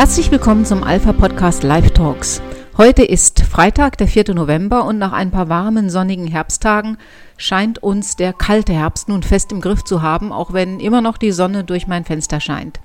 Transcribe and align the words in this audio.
Herzlich 0.00 0.30
willkommen 0.30 0.64
zum 0.64 0.82
Alpha 0.82 1.12
Podcast 1.12 1.62
Live 1.62 1.90
Talks. 1.90 2.40
Heute 2.78 3.04
ist 3.04 3.40
Freitag, 3.42 3.98
der 3.98 4.08
4. 4.08 4.32
November 4.32 4.86
und 4.86 4.96
nach 4.96 5.12
ein 5.12 5.30
paar 5.30 5.50
warmen, 5.50 5.90
sonnigen 5.90 6.26
Herbsttagen 6.26 6.96
scheint 7.36 7.82
uns 7.82 8.16
der 8.16 8.32
kalte 8.32 8.72
Herbst 8.72 9.10
nun 9.10 9.22
fest 9.22 9.52
im 9.52 9.60
Griff 9.60 9.84
zu 9.84 10.00
haben, 10.00 10.32
auch 10.32 10.54
wenn 10.54 10.80
immer 10.80 11.02
noch 11.02 11.18
die 11.18 11.32
Sonne 11.32 11.64
durch 11.64 11.86
mein 11.86 12.06
Fenster 12.06 12.40
scheint. 12.40 12.80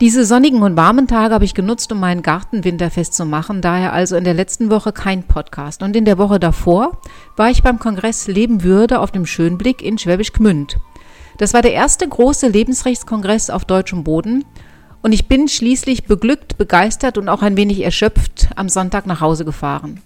Diese 0.00 0.24
sonnigen 0.24 0.62
und 0.62 0.76
warmen 0.76 1.08
Tage 1.08 1.34
habe 1.34 1.44
ich 1.44 1.54
genutzt, 1.54 1.90
um 1.90 1.98
meinen 1.98 2.22
Garten 2.22 2.62
winterfest 2.62 3.14
zu 3.14 3.26
machen, 3.26 3.60
daher 3.60 3.92
also 3.92 4.14
in 4.14 4.22
der 4.22 4.34
letzten 4.34 4.70
Woche 4.70 4.92
kein 4.92 5.24
Podcast. 5.24 5.82
Und 5.82 5.96
in 5.96 6.04
der 6.04 6.18
Woche 6.18 6.38
davor 6.38 7.00
war 7.34 7.50
ich 7.50 7.64
beim 7.64 7.80
Kongress 7.80 8.28
Leben 8.28 8.62
Würde 8.62 9.00
auf 9.00 9.10
dem 9.10 9.26
Schönblick 9.26 9.82
in 9.82 9.98
Schwäbisch 9.98 10.32
Gmünd. 10.32 10.76
Das 11.38 11.52
war 11.52 11.62
der 11.62 11.72
erste 11.72 12.06
große 12.06 12.46
Lebensrechtskongress 12.46 13.50
auf 13.50 13.64
deutschem 13.64 14.04
Boden 14.04 14.44
und 15.02 15.12
ich 15.12 15.26
bin 15.26 15.48
schließlich 15.48 16.04
beglückt, 16.04 16.56
begeistert 16.56 17.18
und 17.18 17.28
auch 17.28 17.42
ein 17.42 17.56
wenig 17.56 17.82
erschöpft 17.82 18.48
am 18.56 18.68
Sonntag 18.68 19.06
nach 19.06 19.20
Hause 19.20 19.44
gefahren. 19.44 20.00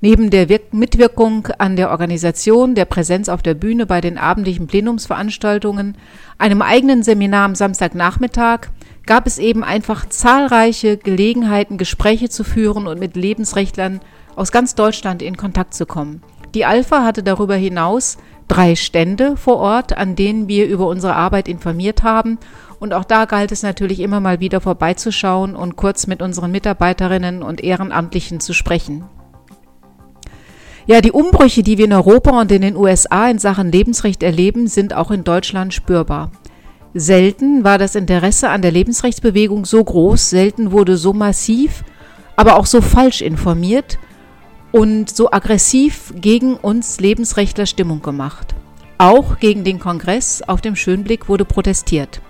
Neben 0.00 0.30
der 0.30 0.48
Wirk 0.48 0.74
Mitwirkung 0.74 1.46
an 1.58 1.76
der 1.76 1.90
Organisation, 1.90 2.74
der 2.74 2.86
Präsenz 2.86 3.28
auf 3.28 3.40
der 3.40 3.54
Bühne 3.54 3.86
bei 3.86 4.00
den 4.00 4.18
abendlichen 4.18 4.66
Plenumsveranstaltungen, 4.66 5.96
einem 6.38 6.60
eigenen 6.60 7.04
Seminar 7.04 7.44
am 7.44 7.54
Samstagnachmittag, 7.54 8.62
gab 9.06 9.28
es 9.28 9.38
eben 9.38 9.62
einfach 9.62 10.08
zahlreiche 10.08 10.96
Gelegenheiten, 10.96 11.78
Gespräche 11.78 12.28
zu 12.28 12.42
führen 12.42 12.88
und 12.88 12.98
mit 12.98 13.14
Lebensrechtlern 13.14 14.00
aus 14.34 14.50
ganz 14.50 14.74
Deutschland 14.74 15.22
in 15.22 15.36
Kontakt 15.36 15.72
zu 15.72 15.86
kommen. 15.86 16.20
Die 16.54 16.64
Alpha 16.64 17.04
hatte 17.04 17.22
darüber 17.22 17.54
hinaus 17.54 18.18
drei 18.48 18.74
Stände 18.74 19.36
vor 19.36 19.58
Ort, 19.58 19.96
an 19.96 20.16
denen 20.16 20.48
wir 20.48 20.66
über 20.66 20.88
unsere 20.88 21.14
Arbeit 21.14 21.46
informiert 21.46 22.02
haben 22.02 22.38
und 22.82 22.94
auch 22.94 23.04
da 23.04 23.26
galt 23.26 23.52
es 23.52 23.62
natürlich 23.62 24.00
immer 24.00 24.18
mal 24.18 24.40
wieder 24.40 24.60
vorbeizuschauen 24.60 25.54
und 25.54 25.76
kurz 25.76 26.08
mit 26.08 26.20
unseren 26.20 26.50
Mitarbeiterinnen 26.50 27.44
und 27.44 27.62
Ehrenamtlichen 27.62 28.40
zu 28.40 28.52
sprechen. 28.52 29.04
Ja, 30.86 31.00
die 31.00 31.12
Umbrüche, 31.12 31.62
die 31.62 31.78
wir 31.78 31.84
in 31.84 31.92
Europa 31.92 32.40
und 32.40 32.50
in 32.50 32.62
den 32.62 32.74
USA 32.74 33.30
in 33.30 33.38
Sachen 33.38 33.70
Lebensrecht 33.70 34.24
erleben, 34.24 34.66
sind 34.66 34.94
auch 34.94 35.12
in 35.12 35.22
Deutschland 35.22 35.72
spürbar. 35.72 36.32
Selten 36.92 37.62
war 37.62 37.78
das 37.78 37.94
Interesse 37.94 38.48
an 38.48 38.62
der 38.62 38.72
Lebensrechtsbewegung 38.72 39.64
so 39.64 39.84
groß, 39.84 40.30
selten 40.30 40.72
wurde 40.72 40.96
so 40.96 41.12
massiv, 41.12 41.84
aber 42.34 42.56
auch 42.56 42.66
so 42.66 42.80
falsch 42.80 43.20
informiert 43.20 44.00
und 44.72 45.08
so 45.08 45.30
aggressiv 45.30 46.12
gegen 46.16 46.56
uns 46.56 46.98
Lebensrechtler 46.98 47.66
Stimmung 47.66 48.02
gemacht. 48.02 48.56
Auch 48.98 49.38
gegen 49.38 49.62
den 49.62 49.78
Kongress 49.78 50.42
auf 50.42 50.60
dem 50.60 50.74
Schönblick 50.74 51.28
wurde 51.28 51.44
protestiert. 51.44 52.20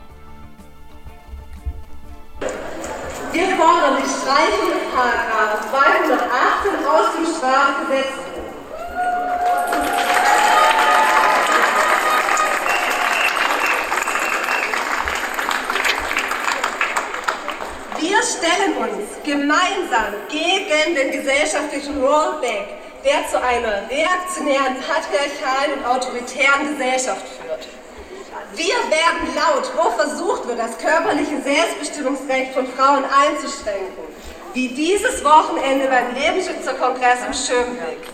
Wir 3.32 3.48
fordern 3.56 3.96
die 3.96 4.10
Streichung 4.10 4.68
des 4.68 4.92
Paragraphen 4.94 5.70
218 5.70 6.86
aus 6.86 7.06
dem 7.16 7.24
Strafgesetzbuch. 7.34 8.22
Wir 17.98 18.22
stellen 18.22 18.76
uns 18.76 19.08
gemeinsam 19.24 20.12
gegen 20.28 20.94
den 20.94 21.12
gesellschaftlichen 21.12 22.04
Rollback, 22.04 22.68
der 23.02 23.26
zu 23.30 23.42
einer 23.42 23.88
reaktionären, 23.88 24.76
patriarchalen 24.76 25.78
und 25.78 25.86
autoritären 25.86 26.76
Gesellschaft 26.76 27.26
führt. 27.28 27.31
Wir 28.54 28.74
werden 28.90 29.34
laut, 29.34 29.70
wo 29.76 29.90
versucht 29.90 30.46
wird, 30.46 30.58
das 30.58 30.76
körperliche 30.76 31.40
Selbstbestimmungsrecht 31.42 32.52
von 32.52 32.66
Frauen 32.66 33.04
einzuschränken. 33.04 34.04
Wie 34.52 34.68
dieses 34.68 35.24
Wochenende 35.24 35.88
beim 35.88 36.14
Lebensschützerkongress 36.14 37.20
im 37.26 37.32
Schönblick. 37.32 38.08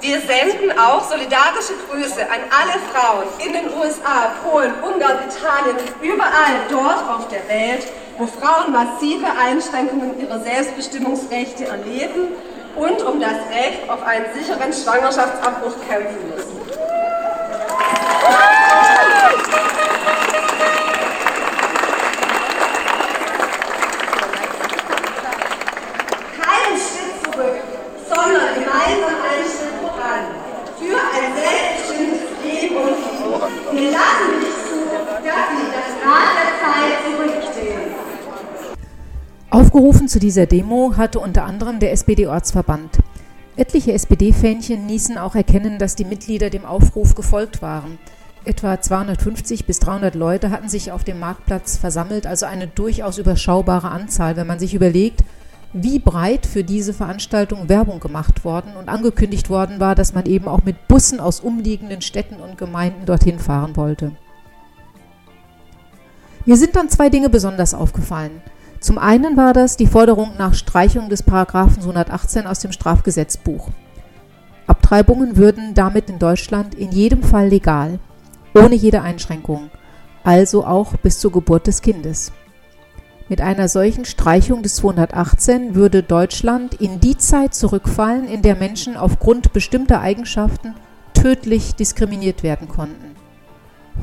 Wir 0.00 0.20
senden 0.22 0.78
auch 0.78 1.04
solidarische 1.10 1.74
Grüße 1.90 2.22
an 2.22 2.40
alle 2.48 2.80
Frauen 2.90 3.26
in 3.44 3.52
den 3.52 3.66
USA, 3.78 4.32
Polen, 4.42 4.72
Ungarn, 4.82 5.18
Italien, 5.28 5.76
überall 6.00 6.56
dort 6.70 7.06
auf 7.10 7.28
der 7.28 7.46
Welt, 7.46 7.86
wo 8.16 8.26
Frauen 8.26 8.72
massive 8.72 9.26
Einschränkungen 9.38 10.18
ihrer 10.18 10.40
Selbstbestimmungsrechte 10.40 11.66
erleben 11.66 12.28
und 12.76 13.02
um 13.02 13.20
das 13.20 13.36
Recht 13.50 13.90
auf 13.90 14.02
einen 14.02 14.24
sicheren 14.32 14.72
Schwangerschaftsabbruch 14.72 15.74
kämpfen 15.86 16.30
müssen. 16.34 16.45
Aufgerufen 39.56 40.06
zu 40.06 40.18
dieser 40.18 40.44
Demo 40.44 40.98
hatte 40.98 41.18
unter 41.18 41.44
anderem 41.44 41.78
der 41.78 41.92
SPD-Ortsverband. 41.92 42.98
Etliche 43.56 43.94
SPD-Fähnchen 43.94 44.86
ließen 44.86 45.16
auch 45.16 45.34
erkennen, 45.34 45.78
dass 45.78 45.96
die 45.96 46.04
Mitglieder 46.04 46.50
dem 46.50 46.66
Aufruf 46.66 47.14
gefolgt 47.14 47.62
waren. 47.62 47.96
Etwa 48.44 48.78
250 48.78 49.64
bis 49.64 49.78
300 49.78 50.14
Leute 50.14 50.50
hatten 50.50 50.68
sich 50.68 50.92
auf 50.92 51.04
dem 51.04 51.20
Marktplatz 51.20 51.78
versammelt, 51.78 52.26
also 52.26 52.44
eine 52.44 52.66
durchaus 52.66 53.16
überschaubare 53.16 53.88
Anzahl, 53.88 54.36
wenn 54.36 54.46
man 54.46 54.58
sich 54.58 54.74
überlegt, 54.74 55.24
wie 55.72 56.00
breit 56.00 56.44
für 56.44 56.62
diese 56.62 56.92
Veranstaltung 56.92 57.70
Werbung 57.70 57.98
gemacht 57.98 58.44
worden 58.44 58.76
und 58.78 58.90
angekündigt 58.90 59.48
worden 59.48 59.80
war, 59.80 59.94
dass 59.94 60.12
man 60.12 60.26
eben 60.26 60.48
auch 60.48 60.64
mit 60.64 60.86
Bussen 60.86 61.18
aus 61.18 61.40
umliegenden 61.40 62.02
Städten 62.02 62.40
und 62.40 62.58
Gemeinden 62.58 63.06
dorthin 63.06 63.38
fahren 63.38 63.74
wollte. 63.74 64.12
Mir 66.44 66.58
sind 66.58 66.76
dann 66.76 66.90
zwei 66.90 67.08
Dinge 67.08 67.30
besonders 67.30 67.72
aufgefallen. 67.72 68.42
Zum 68.80 68.98
einen 68.98 69.36
war 69.36 69.52
das 69.52 69.76
die 69.76 69.86
Forderung 69.86 70.32
nach 70.38 70.54
Streichung 70.54 71.08
des 71.08 71.22
Paragraphen 71.22 71.80
118 71.82 72.46
aus 72.46 72.60
dem 72.60 72.72
Strafgesetzbuch. 72.72 73.70
Abtreibungen 74.66 75.36
würden 75.36 75.74
damit 75.74 76.10
in 76.10 76.18
Deutschland 76.18 76.74
in 76.74 76.90
jedem 76.92 77.22
Fall 77.22 77.48
legal 77.48 77.98
ohne 78.56 78.74
jede 78.74 79.02
Einschränkung, 79.02 79.70
also 80.24 80.64
auch 80.64 80.96
bis 80.96 81.18
zur 81.18 81.30
Geburt 81.30 81.66
des 81.66 81.82
Kindes. 81.82 82.32
Mit 83.28 83.40
einer 83.40 83.68
solchen 83.68 84.04
Streichung 84.04 84.62
des 84.62 84.76
218 84.76 85.74
würde 85.74 86.02
Deutschland 86.02 86.74
in 86.74 87.00
die 87.00 87.18
Zeit 87.18 87.54
zurückfallen, 87.54 88.28
in 88.28 88.42
der 88.42 88.54
Menschen 88.54 88.96
aufgrund 88.96 89.52
bestimmter 89.52 90.00
Eigenschaften 90.00 90.74
tödlich 91.12 91.74
diskriminiert 91.74 92.42
werden 92.42 92.68
konnten. 92.68 93.16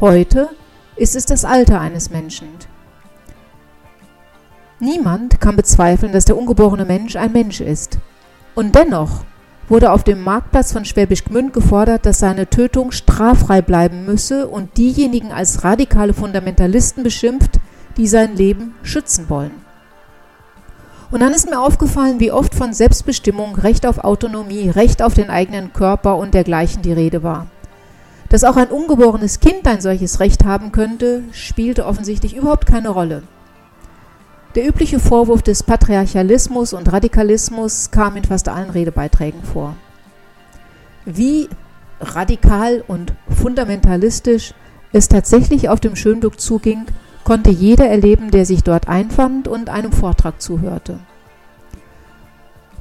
Heute 0.01 0.49
ist 0.97 1.15
es 1.15 1.25
das 1.25 1.45
Alter 1.45 1.79
eines 1.79 2.09
Menschen. 2.09 2.49
Niemand 4.83 5.39
kann 5.39 5.55
bezweifeln, 5.55 6.11
dass 6.11 6.25
der 6.25 6.37
ungeborene 6.37 6.83
Mensch 6.83 7.15
ein 7.15 7.31
Mensch 7.31 7.61
ist. 7.61 7.99
Und 8.53 8.75
dennoch 8.75 9.23
wurde 9.69 9.93
auf 9.93 10.03
dem 10.03 10.21
Marktplatz 10.21 10.73
von 10.73 10.83
Schwäbisch 10.83 11.23
Gmünd 11.23 11.53
gefordert, 11.53 12.05
dass 12.05 12.19
seine 12.19 12.49
Tötung 12.49 12.91
straffrei 12.91 13.61
bleiben 13.61 14.05
müsse 14.05 14.45
und 14.49 14.75
diejenigen 14.75 15.31
als 15.31 15.63
radikale 15.63 16.13
Fundamentalisten 16.13 17.01
beschimpft, 17.01 17.61
die 17.95 18.07
sein 18.07 18.35
Leben 18.35 18.75
schützen 18.83 19.29
wollen. 19.29 19.51
Und 21.11 21.21
dann 21.21 21.31
ist 21.31 21.49
mir 21.49 21.61
aufgefallen, 21.61 22.19
wie 22.19 22.33
oft 22.33 22.53
von 22.53 22.73
Selbstbestimmung, 22.73 23.55
Recht 23.55 23.85
auf 23.85 23.99
Autonomie, 23.99 24.69
Recht 24.69 25.01
auf 25.01 25.13
den 25.13 25.29
eigenen 25.29 25.71
Körper 25.71 26.17
und 26.17 26.33
dergleichen 26.33 26.81
die 26.81 26.91
Rede 26.91 27.23
war. 27.23 27.47
Dass 28.27 28.43
auch 28.43 28.57
ein 28.57 28.67
ungeborenes 28.67 29.39
Kind 29.39 29.65
ein 29.65 29.79
solches 29.79 30.19
Recht 30.19 30.43
haben 30.43 30.73
könnte, 30.73 31.23
spielte 31.31 31.85
offensichtlich 31.85 32.35
überhaupt 32.35 32.65
keine 32.65 32.89
Rolle. 32.89 33.23
Der 34.55 34.67
übliche 34.67 34.99
Vorwurf 34.99 35.41
des 35.41 35.63
Patriarchalismus 35.63 36.73
und 36.73 36.93
Radikalismus 36.93 37.89
kam 37.89 38.15
in 38.17 38.23
fast 38.23 38.47
allen 38.49 38.69
Redebeiträgen 38.69 39.41
vor. 39.43 39.75
Wie 41.05 41.49
radikal 41.99 42.83
und 42.87 43.13
fundamentalistisch 43.29 44.53
es 44.91 45.09
tatsächlich 45.09 45.69
auf 45.69 45.79
dem 45.79 45.95
Schönduck 45.95 46.39
zuging, 46.39 46.85
konnte 47.23 47.49
jeder 47.49 47.87
erleben, 47.87 48.29
der 48.29 48.45
sich 48.45 48.63
dort 48.63 48.87
einfand 48.87 49.47
und 49.47 49.69
einem 49.69 49.91
Vortrag 49.91 50.39
zuhörte. 50.39 50.99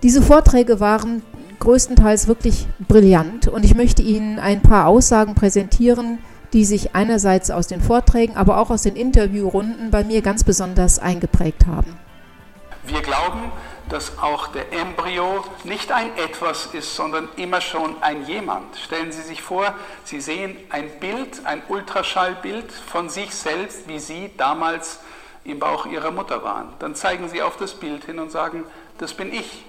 Diese 0.03 0.21
Vorträge 0.21 0.79
waren 0.79 1.23
größtenteils 1.61 2.27
wirklich 2.27 2.67
brillant 2.87 3.49
und 3.49 3.65
ich 3.65 3.75
möchte 3.75 4.03
Ihnen 4.03 4.39
ein 4.39 4.61
paar 4.61 4.89
Aussagen 4.89 5.35
präsentieren, 5.35 6.19
die 6.53 6.65
sich 6.65 6.95
einerseits 6.95 7.51
aus 7.51 7.67
den 7.67 7.81
Vorträgen, 7.81 8.37
aber 8.37 8.59
auch 8.59 8.71
aus 8.71 8.83
den 8.83 8.97
Interviewrunden 8.97 9.91
bei 9.91 10.05
mir 10.05 10.23
ganz 10.23 10.45
besonders 10.45 10.99
eingeprägt 10.99 11.67
haben. 11.67 11.99
Wir 12.85 13.01
glauben, 13.01 13.53
dass 13.89 14.19
auch 14.19 14.49
der 14.49 14.73
Embryo 14.73 15.45
nicht 15.65 15.93
ein 15.93 16.17
Etwas 16.17 16.71
ist, 16.73 16.97
sondern 16.97 17.29
immer 17.37 17.61
schon 17.61 18.03
ein 18.03 18.27
Jemand. 18.27 18.77
Stellen 18.77 19.13
Sie 19.13 19.23
sich 19.23 19.43
vor, 19.43 19.75
Sie 20.05 20.21
sehen 20.21 20.57
ein 20.71 20.89
Bild, 20.99 21.45
ein 21.45 21.63
Ultraschallbild 21.69 22.73
von 22.73 23.09
sich 23.09 23.35
selbst, 23.35 23.89
wie 23.89 23.99
Sie 23.99 24.31
damals 24.37 24.99
im 25.45 25.59
Bauch 25.59 25.87
ihrer 25.87 26.11
Mutter 26.11 26.43
waren. 26.43 26.69
Dann 26.79 26.95
zeigen 26.95 27.29
sie 27.29 27.43
auf 27.43 27.57
das 27.57 27.75
Bild 27.75 28.05
hin 28.05 28.19
und 28.19 28.31
sagen, 28.31 28.65
das 28.99 29.15
bin 29.15 29.33
ich. 29.33 29.65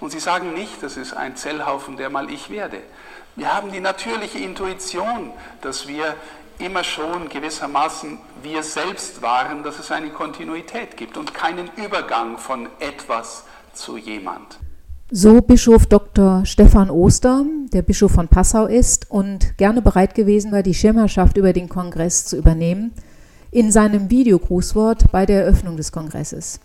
Und 0.00 0.10
sie 0.10 0.20
sagen 0.20 0.52
nicht, 0.54 0.82
das 0.82 0.96
ist 0.96 1.14
ein 1.14 1.36
Zellhaufen, 1.36 1.96
der 1.96 2.10
mal 2.10 2.30
ich 2.30 2.50
werde. 2.50 2.78
Wir 3.36 3.54
haben 3.54 3.70
die 3.70 3.80
natürliche 3.80 4.38
Intuition, 4.38 5.30
dass 5.60 5.86
wir 5.86 6.14
immer 6.58 6.82
schon 6.82 7.28
gewissermaßen 7.28 8.16
wir 8.42 8.62
selbst 8.62 9.20
waren, 9.20 9.62
dass 9.62 9.78
es 9.78 9.90
eine 9.90 10.08
Kontinuität 10.08 10.96
gibt 10.96 11.18
und 11.18 11.34
keinen 11.34 11.68
Übergang 11.76 12.38
von 12.38 12.66
etwas 12.80 13.44
zu 13.74 13.98
jemand. 13.98 14.58
So 15.10 15.42
Bischof 15.42 15.84
Dr. 15.84 16.46
Stefan 16.46 16.88
Oster, 16.88 17.44
der 17.74 17.82
Bischof 17.82 18.12
von 18.12 18.28
Passau 18.28 18.64
ist 18.64 19.10
und 19.10 19.58
gerne 19.58 19.82
bereit 19.82 20.14
gewesen 20.14 20.50
war, 20.50 20.62
die 20.62 20.74
Schirmherrschaft 20.74 21.36
über 21.36 21.52
den 21.52 21.68
Kongress 21.68 22.24
zu 22.24 22.38
übernehmen, 22.38 22.92
in 23.50 23.70
seinem 23.70 24.10
Videogrußwort 24.10 25.12
bei 25.12 25.26
der 25.26 25.42
Eröffnung 25.42 25.76
des 25.76 25.92
Kongresses. 25.92 26.58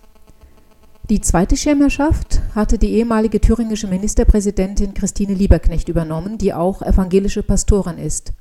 Die 1.11 1.19
zweite 1.19 1.57
Schirmherrschaft 1.57 2.39
hatte 2.55 2.77
die 2.77 2.93
ehemalige 2.93 3.41
thüringische 3.41 3.85
Ministerpräsidentin 3.85 4.93
Christine 4.93 5.33
Lieberknecht 5.33 5.89
übernommen, 5.89 6.37
die 6.37 6.53
auch 6.53 6.81
evangelische 6.81 7.43
Pastorin 7.43 7.97
ist. 7.97 8.31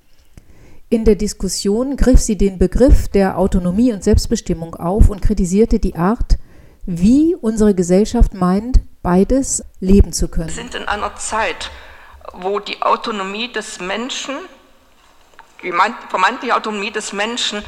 In 0.89 1.05
der 1.05 1.17
Diskussion 1.17 1.97
griff 1.97 2.21
sie 2.21 2.39
den 2.39 2.59
Begriff 2.59 3.09
der 3.09 3.39
Autonomie 3.39 3.93
und 3.93 4.05
Selbstbestimmung 4.05 4.77
auf 4.77 5.09
und 5.09 5.21
kritisierte 5.21 5.81
die 5.81 5.97
Art, 5.97 6.39
wie 6.87 7.35
unsere 7.35 7.75
Gesellschaft 7.75 8.35
meint, 8.35 8.79
beides 9.03 9.65
leben 9.81 10.13
zu 10.13 10.29
können. 10.29 10.47
Wir 10.47 10.55
sind 10.55 10.77
in 10.77 10.87
einer 10.87 11.17
Zeit, 11.17 11.73
wo 12.35 12.61
die 12.61 12.81
Autonomie 12.83 13.53
des 13.53 13.81
Menschen, 13.81 14.37
die 15.65 15.73
vermeintliche 16.09 16.55
Autonomie 16.55 16.93
des 16.93 17.13
Menschen 17.13 17.65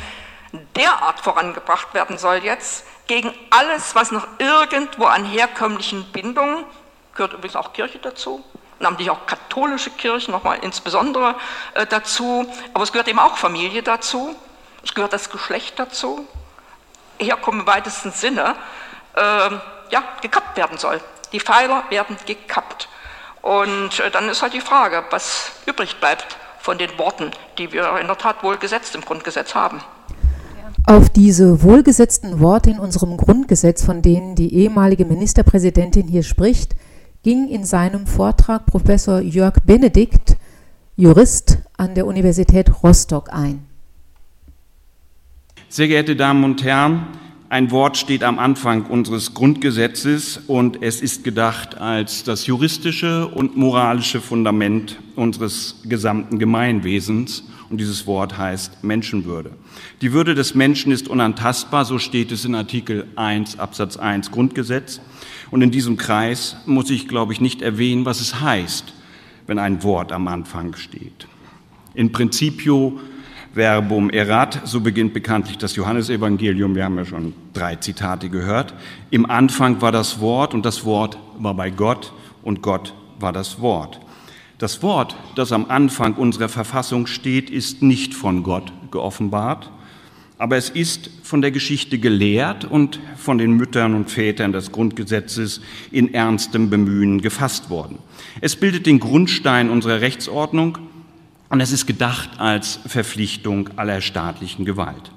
derart 0.76 1.20
vorangebracht 1.20 1.94
werden 1.94 2.18
soll 2.18 2.44
jetzt, 2.44 2.84
gegen 3.06 3.34
alles, 3.50 3.94
was 3.94 4.10
noch 4.10 4.26
irgendwo 4.38 5.04
an 5.06 5.24
herkömmlichen 5.24 6.04
Bindungen, 6.12 6.64
gehört 7.14 7.32
übrigens 7.32 7.56
auch 7.56 7.72
Kirche 7.72 7.98
dazu, 7.98 8.44
namentlich 8.78 9.10
auch 9.10 9.26
katholische 9.26 9.90
Kirchen 9.90 10.32
nochmal 10.32 10.58
insbesondere 10.62 11.34
äh, 11.74 11.86
dazu, 11.86 12.46
aber 12.74 12.84
es 12.84 12.92
gehört 12.92 13.08
eben 13.08 13.18
auch 13.18 13.36
Familie 13.36 13.82
dazu, 13.82 14.34
es 14.84 14.94
gehört 14.94 15.12
das 15.12 15.30
Geschlecht 15.30 15.78
dazu, 15.78 16.26
Herkommen 17.18 17.60
im 17.60 17.66
weitesten 17.66 18.10
Sinne, 18.10 18.56
äh, 19.14 19.20
ja, 19.20 20.02
gekappt 20.20 20.56
werden 20.56 20.78
soll. 20.78 21.00
Die 21.32 21.40
Pfeiler 21.40 21.84
werden 21.90 22.16
gekappt. 22.26 22.88
Und 23.42 24.00
äh, 24.00 24.10
dann 24.10 24.28
ist 24.28 24.42
halt 24.42 24.54
die 24.54 24.60
Frage, 24.60 25.04
was 25.10 25.52
übrig 25.66 26.00
bleibt 26.00 26.36
von 26.60 26.78
den 26.78 26.96
Worten, 26.98 27.30
die 27.58 27.72
wir 27.72 27.96
in 27.98 28.06
der 28.06 28.18
Tat 28.18 28.42
wohl 28.42 28.56
gesetzt 28.56 28.94
im 28.94 29.04
Grundgesetz 29.04 29.54
haben. 29.54 29.82
Auf 30.84 31.10
diese 31.10 31.62
wohlgesetzten 31.62 32.40
Worte 32.40 32.70
in 32.70 32.80
unserem 32.80 33.16
Grundgesetz, 33.16 33.84
von 33.84 34.02
denen 34.02 34.34
die 34.34 34.52
ehemalige 34.52 35.04
Ministerpräsidentin 35.04 36.08
hier 36.08 36.24
spricht, 36.24 36.74
ging 37.22 37.48
in 37.48 37.64
seinem 37.64 38.06
Vortrag 38.08 38.66
Professor 38.66 39.20
Jörg 39.20 39.54
Benedikt, 39.64 40.36
Jurist 40.96 41.58
an 41.76 41.94
der 41.94 42.06
Universität 42.06 42.82
Rostock, 42.82 43.32
ein. 43.32 43.64
Sehr 45.68 45.86
geehrte 45.86 46.16
Damen 46.16 46.42
und 46.42 46.64
Herren, 46.64 47.06
ein 47.48 47.70
Wort 47.70 47.96
steht 47.96 48.24
am 48.24 48.40
Anfang 48.40 48.86
unseres 48.86 49.34
Grundgesetzes 49.34 50.40
und 50.48 50.82
es 50.82 51.00
ist 51.00 51.22
gedacht 51.22 51.78
als 51.80 52.24
das 52.24 52.46
juristische 52.46 53.28
und 53.28 53.56
moralische 53.56 54.20
Fundament 54.20 54.98
unseres 55.14 55.76
gesamten 55.84 56.40
Gemeinwesens 56.40 57.44
und 57.72 57.78
dieses 57.78 58.06
Wort 58.06 58.36
heißt 58.36 58.84
Menschenwürde. 58.84 59.52
Die 60.02 60.12
Würde 60.12 60.34
des 60.34 60.54
Menschen 60.54 60.92
ist 60.92 61.08
unantastbar, 61.08 61.86
so 61.86 61.98
steht 61.98 62.30
es 62.30 62.44
in 62.44 62.54
Artikel 62.54 63.06
1 63.16 63.58
Absatz 63.58 63.96
1 63.96 64.30
Grundgesetz. 64.30 65.00
Und 65.50 65.62
in 65.62 65.70
diesem 65.70 65.96
Kreis 65.96 66.56
muss 66.66 66.90
ich, 66.90 67.08
glaube 67.08 67.32
ich, 67.32 67.40
nicht 67.40 67.62
erwähnen, 67.62 68.04
was 68.04 68.20
es 68.20 68.42
heißt, 68.42 68.92
wenn 69.46 69.58
ein 69.58 69.82
Wort 69.82 70.12
am 70.12 70.28
Anfang 70.28 70.76
steht. 70.76 71.26
In 71.94 72.12
Principio 72.12 73.00
verbum 73.54 74.10
erat, 74.10 74.60
so 74.64 74.82
beginnt 74.82 75.14
bekanntlich 75.14 75.56
das 75.56 75.74
Johannesevangelium, 75.74 76.74
wir 76.74 76.84
haben 76.84 76.98
ja 76.98 77.06
schon 77.06 77.32
drei 77.54 77.76
Zitate 77.76 78.28
gehört. 78.28 78.74
Im 79.10 79.24
Anfang 79.24 79.80
war 79.80 79.92
das 79.92 80.20
Wort 80.20 80.52
und 80.52 80.66
das 80.66 80.84
Wort 80.84 81.16
war 81.38 81.54
bei 81.54 81.70
Gott 81.70 82.12
und 82.42 82.60
Gott 82.60 82.92
war 83.18 83.32
das 83.32 83.62
Wort. 83.62 83.98
Das 84.58 84.82
Wort, 84.82 85.16
das 85.34 85.52
am 85.52 85.66
Anfang 85.68 86.14
unserer 86.14 86.48
Verfassung 86.48 87.06
steht, 87.06 87.50
ist 87.50 87.82
nicht 87.82 88.14
von 88.14 88.42
Gott 88.42 88.72
geoffenbart, 88.90 89.70
aber 90.38 90.56
es 90.56 90.70
ist 90.70 91.10
von 91.22 91.40
der 91.40 91.52
Geschichte 91.52 91.98
gelehrt 91.98 92.64
und 92.64 92.98
von 93.16 93.38
den 93.38 93.52
Müttern 93.52 93.94
und 93.94 94.10
Vätern 94.10 94.52
des 94.52 94.72
Grundgesetzes 94.72 95.60
in 95.90 96.14
ernstem 96.14 96.68
Bemühen 96.68 97.20
gefasst 97.20 97.70
worden. 97.70 97.98
Es 98.40 98.56
bildet 98.56 98.86
den 98.86 98.98
Grundstein 98.98 99.70
unserer 99.70 100.00
Rechtsordnung 100.00 100.78
und 101.48 101.60
es 101.60 101.70
ist 101.70 101.86
gedacht 101.86 102.30
als 102.38 102.80
Verpflichtung 102.86 103.70
aller 103.76 104.00
staatlichen 104.00 104.64
Gewalt. 104.64 105.12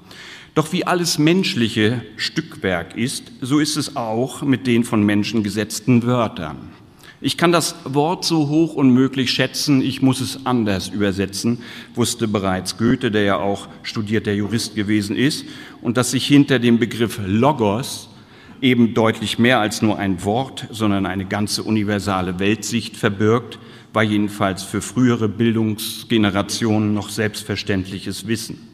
Doch 0.54 0.72
wie 0.72 0.86
alles 0.86 1.18
menschliche 1.18 2.02
Stückwerk 2.16 2.96
ist, 2.96 3.32
so 3.40 3.58
ist 3.58 3.76
es 3.76 3.96
auch 3.96 4.42
mit 4.42 4.66
den 4.66 4.84
von 4.84 5.02
Menschen 5.02 5.42
gesetzten 5.42 6.04
Wörtern. 6.04 6.56
Ich 7.26 7.36
kann 7.36 7.50
das 7.50 7.74
Wort 7.82 8.24
so 8.24 8.48
hoch 8.48 8.74
unmöglich 8.74 9.32
schätzen, 9.32 9.82
ich 9.82 10.00
muss 10.00 10.20
es 10.20 10.46
anders 10.46 10.86
übersetzen, 10.86 11.58
wusste 11.96 12.28
bereits 12.28 12.78
Goethe, 12.78 13.10
der 13.10 13.22
ja 13.22 13.36
auch 13.36 13.66
studierter 13.82 14.32
Jurist 14.32 14.76
gewesen 14.76 15.16
ist, 15.16 15.44
und 15.82 15.96
dass 15.96 16.12
sich 16.12 16.24
hinter 16.24 16.60
dem 16.60 16.78
Begriff 16.78 17.18
Logos 17.26 18.10
eben 18.62 18.94
deutlich 18.94 19.40
mehr 19.40 19.58
als 19.58 19.82
nur 19.82 19.98
ein 19.98 20.22
Wort, 20.22 20.68
sondern 20.70 21.04
eine 21.04 21.24
ganze 21.24 21.64
universale 21.64 22.38
Weltsicht 22.38 22.96
verbirgt, 22.96 23.58
war 23.92 24.04
jedenfalls 24.04 24.62
für 24.62 24.80
frühere 24.80 25.28
Bildungsgenerationen 25.28 26.94
noch 26.94 27.08
selbstverständliches 27.08 28.28
Wissen. 28.28 28.68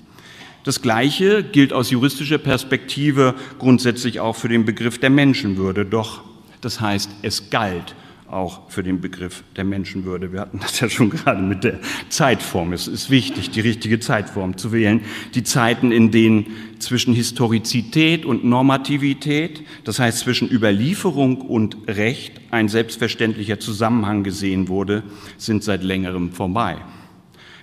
Das 0.65 0.83
Gleiche 0.83 1.43
gilt 1.43 1.73
aus 1.73 1.91
juristischer 1.91 2.37
Perspektive 2.37 3.35
grundsätzlich 3.59 4.21
auch 4.21 4.37
für 4.37 4.51
den 4.51 4.67
Begriff 4.67 4.99
der 4.99 5.09
Menschenwürde. 5.09 5.87
Doch 5.87 6.21
das 6.61 6.83
heißt, 6.83 7.09
es 7.23 7.49
galt 7.49 7.95
auch 8.33 8.71
für 8.71 8.83
den 8.83 9.01
Begriff 9.01 9.43
der 9.57 9.65
Menschenwürde. 9.65 10.33
Wir 10.33 10.41
hatten 10.41 10.59
das 10.61 10.81
ja 10.81 10.89
schon 10.89 11.11
gerade 11.11 11.43
mit 11.43 11.65
der 11.65 11.79
Zeitform. 12.09 12.73
Es 12.73 12.89
ist 12.89 13.11
wichtig, 13.11 13.51
die 13.51 13.61
richtige 13.61 14.01
Zeitform 14.01 14.57
zu 14.57 14.73
wählen. 14.73 15.03
Die 15.35 15.43
Zeiten, 15.43 15.93
in 15.93 16.11
denen 16.11 16.47
zwischen 16.79 17.15
Historizität 17.15 18.25
und 18.25 18.45
Normativität, 18.45 19.63
das 19.85 19.99
heißt 19.99 20.19
zwischen 20.19 20.51
Überlieferung 20.51 21.41
und 21.41 21.77
Recht, 21.87 22.41
ein 22.51 22.69
selbstverständlicher 22.69 23.61
Zusammenhang 23.61 24.25
gesehen 24.25 24.69
wurde, 24.69 25.03
sind 25.37 25.63
seit 25.63 25.83
längerem 25.83 26.33
vorbei. 26.33 26.79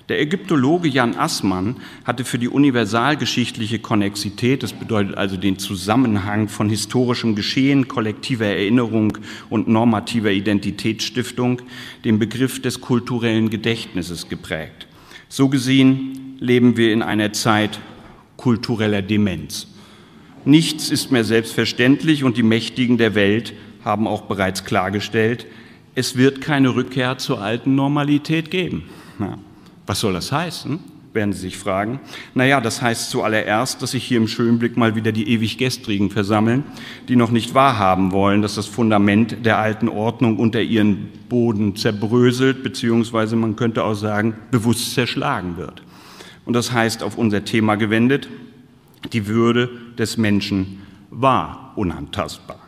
Der 0.10 0.20
Ägyptologe 0.20 0.88
Jan 0.88 1.16
Assmann 1.16 1.76
hatte 2.04 2.26
für 2.26 2.40
die 2.40 2.48
universalgeschichtliche 2.48 3.78
Konnexität, 3.78 4.64
das 4.64 4.74
bedeutet 4.74 5.16
also 5.16 5.38
den 5.38 5.60
Zusammenhang 5.60 6.48
von 6.48 6.68
historischem 6.68 7.36
Geschehen, 7.36 7.88
kollektiver 7.88 8.48
Erinnerung 8.48 9.20
und 9.52 9.68
normativer 9.68 10.32
Identitätsstiftung, 10.32 11.62
den 12.06 12.18
Begriff 12.18 12.60
des 12.60 12.82
kulturellen 12.82 13.52
Gedächtnisses 13.52 14.28
geprägt. 14.30 14.88
So 15.28 15.48
gesehen 15.48 16.38
leben 16.40 16.76
wir 16.76 16.92
in 16.92 17.04
einer 17.04 17.32
Zeit 17.32 17.80
kultureller 18.36 19.04
Demenz. 19.04 19.68
Nichts 20.44 20.90
ist 20.90 21.12
mehr 21.12 21.24
selbstverständlich 21.24 22.24
und 22.24 22.36
die 22.36 22.44
Mächtigen 22.44 22.98
der 22.98 23.14
Welt 23.14 23.54
haben 23.86 24.08
auch 24.08 24.24
bereits 24.24 24.66
klargestellt, 24.66 25.46
es 25.94 26.16
wird 26.16 26.42
keine 26.42 26.74
Rückkehr 26.74 27.20
zur 27.20 27.42
alten 27.42 27.76
Normalität 27.76 28.50
geben. 28.50 28.86
Ja. 29.20 29.38
Was 29.90 30.02
soll 30.02 30.14
das 30.14 30.32
heißen? 30.32 30.80
werden 31.14 31.34
Sie 31.34 31.40
sich 31.40 31.58
fragen. 31.58 32.00
Naja, 32.36 32.62
das 32.62 32.84
heißt 32.84 33.10
zuallererst, 33.10 33.82
dass 33.82 33.92
sich 33.92 34.04
hier 34.04 34.18
im 34.18 34.28
Schönblick 34.28 34.78
mal 34.78 34.94
wieder 34.94 35.12
die 35.12 35.28
ewig 35.28 35.58
Gestrigen 35.58 36.12
versammeln, 36.12 36.64
die 37.08 37.16
noch 37.16 37.32
nicht 37.32 37.56
wahrhaben 37.56 38.12
wollen, 38.12 38.44
dass 38.44 38.54
das 38.54 38.68
Fundament 38.68 39.44
der 39.44 39.58
alten 39.58 39.90
Ordnung 39.90 40.38
unter 40.38 40.62
ihren 40.62 41.10
Boden 41.28 41.76
zerbröselt, 41.76 42.62
beziehungsweise 42.62 43.36
man 43.36 43.56
könnte 43.56 43.84
auch 43.84 43.96
sagen, 43.96 44.36
bewusst 44.52 44.94
zerschlagen 44.94 45.58
wird. 45.58 45.82
Und 46.46 46.54
das 46.54 46.72
heißt 46.72 47.02
auf 47.02 47.18
unser 47.18 47.44
Thema 47.44 47.74
gewendet, 47.74 48.30
die 49.12 49.26
Würde 49.26 49.72
des 49.98 50.18
Menschen 50.18 50.84
war 51.10 51.74
unantastbar. 51.76 52.60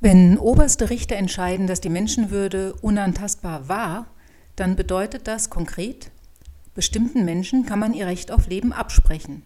Wenn 0.00 0.38
oberste 0.38 0.90
Richter 0.90 1.14
entscheiden, 1.14 1.68
dass 1.68 1.80
die 1.80 1.88
Menschenwürde 1.88 2.74
unantastbar 2.82 3.68
war, 3.68 4.06
dann 4.56 4.76
bedeutet 4.76 5.26
das 5.26 5.50
konkret, 5.50 6.10
bestimmten 6.74 7.24
Menschen 7.24 7.66
kann 7.66 7.78
man 7.78 7.94
ihr 7.94 8.06
Recht 8.06 8.30
auf 8.32 8.48
Leben 8.48 8.72
absprechen. 8.72 9.42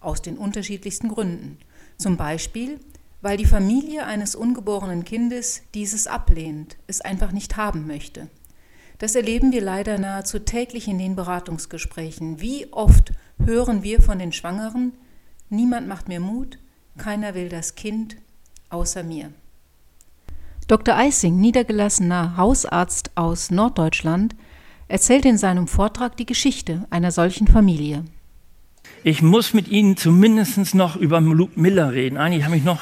Aus 0.00 0.22
den 0.22 0.38
unterschiedlichsten 0.38 1.08
Gründen. 1.08 1.58
Zum 1.98 2.16
Beispiel, 2.16 2.78
weil 3.22 3.36
die 3.36 3.46
Familie 3.46 4.06
eines 4.06 4.34
ungeborenen 4.34 5.04
Kindes 5.04 5.62
dieses 5.74 6.06
ablehnt, 6.06 6.76
es 6.86 7.00
einfach 7.00 7.32
nicht 7.32 7.56
haben 7.56 7.86
möchte. 7.86 8.28
Das 8.98 9.14
erleben 9.14 9.52
wir 9.52 9.60
leider 9.60 9.98
nahezu 9.98 10.38
täglich 10.38 10.88
in 10.88 10.98
den 10.98 11.16
Beratungsgesprächen. 11.16 12.40
Wie 12.40 12.72
oft 12.72 13.12
hören 13.44 13.82
wir 13.82 14.00
von 14.00 14.18
den 14.18 14.32
Schwangeren, 14.32 14.92
niemand 15.50 15.88
macht 15.88 16.08
mir 16.08 16.20
Mut, 16.20 16.58
Keiner 16.96 17.34
will 17.34 17.48
das 17.48 17.74
Kind 17.74 18.16
außer 18.70 19.02
mir. 19.02 19.32
Dr. 20.68 20.96
Eising, 20.96 21.38
niedergelassener 21.38 22.36
Hausarzt 22.36 23.12
aus 23.14 23.52
Norddeutschland, 23.52 24.34
erzählt 24.88 25.24
in 25.24 25.38
seinem 25.38 25.68
Vortrag 25.68 26.16
die 26.16 26.26
Geschichte 26.26 26.86
einer 26.90 27.12
solchen 27.12 27.46
Familie. 27.46 28.04
Ich 29.04 29.22
muss 29.22 29.54
mit 29.54 29.68
Ihnen 29.68 29.96
zumindest 29.96 30.74
noch 30.74 30.96
über 30.96 31.20
Luke 31.20 31.60
Miller 31.60 31.92
reden. 31.92 32.16
Eigentlich 32.16 32.44
habe 32.44 32.56
ich 32.56 32.64
noch, 32.64 32.80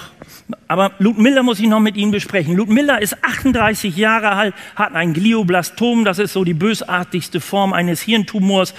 aber 0.66 0.92
Luke 0.98 1.20
Miller 1.20 1.42
muss 1.42 1.60
ich 1.60 1.68
noch 1.68 1.80
mit 1.80 1.96
Ihnen 1.96 2.10
besprechen. 2.10 2.56
Luke 2.56 2.72
Miller 2.72 3.02
ist 3.02 3.22
38 3.22 3.94
Jahre 3.94 4.30
alt, 4.30 4.54
hat 4.76 4.94
ein 4.94 5.12
Glioblastom, 5.12 6.06
das 6.06 6.18
ist 6.18 6.32
so 6.32 6.42
die 6.44 6.54
bösartigste 6.54 7.40
Form 7.40 7.74
eines 7.74 8.00
Hirntumors. 8.00 8.72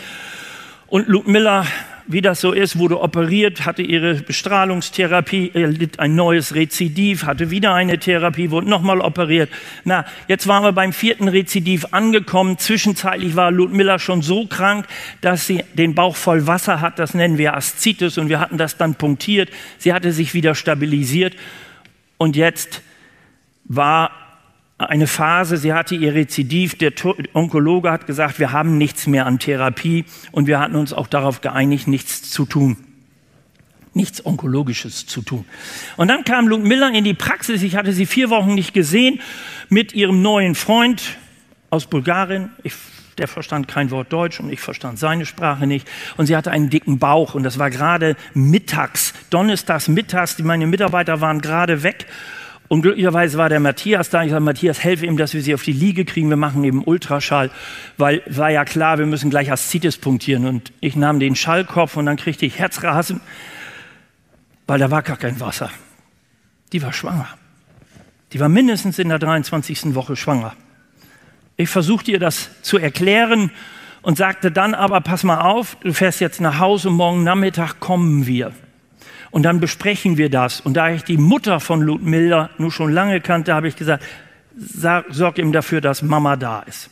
Und 0.88 1.08
Luke 1.08 1.30
Miller 1.30 1.68
wie 2.08 2.22
das 2.22 2.42
so 2.42 2.52
ist, 2.52 2.78
wurde 2.78 3.02
operiert, 3.02 3.66
hatte 3.66 3.82
ihre 3.82 4.16
Bestrahlungstherapie, 4.16 5.52
er 5.54 5.68
litt 5.68 6.00
ein 6.00 6.16
neues 6.16 6.54
Rezidiv, 6.54 7.26
hatte 7.26 7.50
wieder 7.50 7.74
eine 7.74 7.98
Therapie, 7.98 8.52
wurde 8.52 8.70
nochmal 8.70 9.00
operiert. 9.02 9.50
Na, 9.84 10.06
jetzt 10.28 10.48
waren 10.48 10.64
wir 10.64 10.72
beim 10.72 10.94
vierten 10.94 11.28
Rezidiv 11.28 11.88
angekommen. 11.92 12.58
Zwischenzeitlich 12.58 13.36
war 13.36 13.52
Ludmilla 13.52 14.00
schon 14.00 14.22
so 14.22 14.46
krank, 14.46 14.86
dass 15.22 15.48
sie 15.48 15.64
den 15.74 15.96
Bauch 15.96 16.16
voll 16.16 16.48
Wasser 16.48 16.82
hat. 16.82 17.00
Das 17.00 17.14
nennen 17.14 17.38
wir 17.38 17.56
Aszites 17.56 18.18
und 18.18 18.30
wir 18.30 18.40
hatten 18.40 18.58
das 18.58 18.78
dann 18.78 18.96
punktiert. 18.96 19.50
Sie 19.78 19.94
hatte 19.94 20.12
sich 20.12 20.34
wieder 20.34 20.56
stabilisiert 20.56 21.36
und 22.18 22.36
jetzt 22.36 22.82
war 23.66 24.25
eine 24.78 25.08
Phase, 25.08 25.56
sie 25.58 25.74
hatte 25.74 25.96
ihr 25.96 26.14
Rezidiv, 26.14 26.78
der 26.78 26.92
Onkologe 27.34 27.92
hat 27.92 28.08
gesagt, 28.08 28.40
wir 28.40 28.52
haben 28.52 28.78
nichts 28.78 29.08
mehr 29.08 29.26
an 29.26 29.40
Therapie 29.40 30.06
und 30.32 30.48
wir 30.48 30.60
hatten 30.60 30.76
uns 30.76 30.92
auch 30.92 31.08
darauf 31.08 31.42
geeinigt, 31.42 31.88
nichts 31.88 32.30
zu 32.30 32.46
tun. 32.46 32.78
Nichts 33.94 34.26
Onkologisches 34.26 35.06
zu 35.06 35.22
tun. 35.22 35.46
Und 35.96 36.10
dann 36.10 36.26
kam 36.26 36.50
Luke 36.50 36.68
Miller 36.68 36.94
in 36.94 37.06
die 37.06 37.14
Praxis, 37.14 37.64
ich 37.64 37.78
hatte 37.78 37.94
sie 37.94 38.06
vier 38.06 38.30
Wochen 38.30 38.54
nicht 38.54 38.74
gesehen, 38.74 39.22
mit 39.70 39.94
ihrem 39.94 40.22
neuen 40.22 40.56
Freund 40.56 41.02
aus 41.70 41.86
Bulgarien. 41.86 42.52
Ich, 42.64 42.74
der 43.18 43.30
verstand 43.30 43.70
kein 43.70 43.92
Wort 43.92 44.12
Deutsch 44.12 44.42
und 44.42 44.52
ich 44.52 44.60
verstand 44.60 45.00
seine 45.00 45.26
Sprache 45.26 45.66
nicht. 45.66 45.88
Und 46.18 46.26
sie 46.26 46.36
hatte 46.36 46.52
einen 46.52 46.70
dicken 46.70 47.00
Bauch 47.00 47.34
und 47.34 47.44
das 47.44 47.58
war 47.58 47.70
gerade 47.70 48.18
mittags, 48.34 49.14
donnerstags 49.30 49.88
mittags, 49.88 50.38
meine 50.40 50.68
Mitarbeiter 50.68 51.22
waren 51.22 51.40
gerade 51.40 51.82
weg 51.84 52.06
und 52.76 52.82
glücklicherweise 52.82 53.38
war 53.38 53.48
der 53.48 53.62
Matthias 53.62 54.10
da. 54.10 54.26
Ich 54.26 54.32
sage, 54.32 54.44
Matthias, 54.44 54.84
helfe 54.84 55.06
ihm, 55.06 55.16
dass 55.16 55.34
wir 55.34 55.42
sie 55.42 55.54
auf 55.54 55.64
die 55.64 55.72
Liege 55.72 56.04
kriegen. 56.04 56.28
Wir 56.28 56.36
machen 56.36 56.62
eben 56.66 56.84
Ultraschall, 56.84 57.50
weil 57.96 58.22
war 58.26 58.52
ja 58.52 58.66
klar, 58.66 58.98
wir 58.98 59.06
müssen 59.06 59.30
gleich 59.30 59.50
Aszites 59.50 59.98
punktieren. 59.98 60.46
Und 60.46 60.74
ich 60.82 60.98
nahm 60.98 61.22
den 61.22 61.38
Schallkopf 61.38 61.96
und 61.96 62.06
dann 62.06 62.18
kriegte 62.18 62.46
ich 62.46 62.60
Herzrasen, 62.60 63.22
weil 64.68 64.78
da 64.78 64.92
war 64.92 65.04
gar 65.04 65.16
kein 65.16 65.40
Wasser. 65.40 65.72
Die 66.74 66.82
war 66.82 66.92
schwanger. 66.92 67.30
Die 68.34 68.42
war 68.42 68.50
mindestens 68.50 69.00
in 69.00 69.08
der 69.08 69.20
23. 69.20 69.96
Woche 69.96 70.18
schwanger. 70.18 70.54
Ich 71.56 71.70
versuchte 71.70 72.12
ihr 72.12 72.20
das 72.20 72.50
zu 72.62 72.78
erklären 72.78 73.52
und 74.02 74.18
sagte 74.18 74.52
dann 74.52 74.74
aber, 74.74 75.00
pass 75.00 75.24
mal 75.24 75.40
auf, 75.40 75.78
du 75.82 75.94
fährst 75.94 76.20
jetzt 76.20 76.42
nach 76.42 76.60
Hause 76.60 76.90
morgen 76.90 77.24
Nachmittag 77.24 77.80
kommen 77.80 78.28
wir. 78.28 78.52
Und 79.36 79.44
dann 79.44 79.60
besprechen 79.60 80.16
wir 80.16 80.30
das. 80.30 80.62
Und 80.62 80.76
da 80.76 80.92
ich 80.92 81.04
die 81.04 81.18
Mutter 81.18 81.60
von 81.60 81.82
Ludmilla 81.82 82.52
nur 82.58 82.72
schon 82.72 82.94
lange 82.94 83.20
kannte, 83.20 83.54
habe 83.54 83.68
ich 83.68 83.76
gesagt, 83.76 84.02
sorg 84.56 85.38
ihm 85.40 85.52
dafür, 85.52 85.82
dass 85.82 86.02
Mama 86.02 86.38
da 86.38 86.62
ist. 86.62 86.90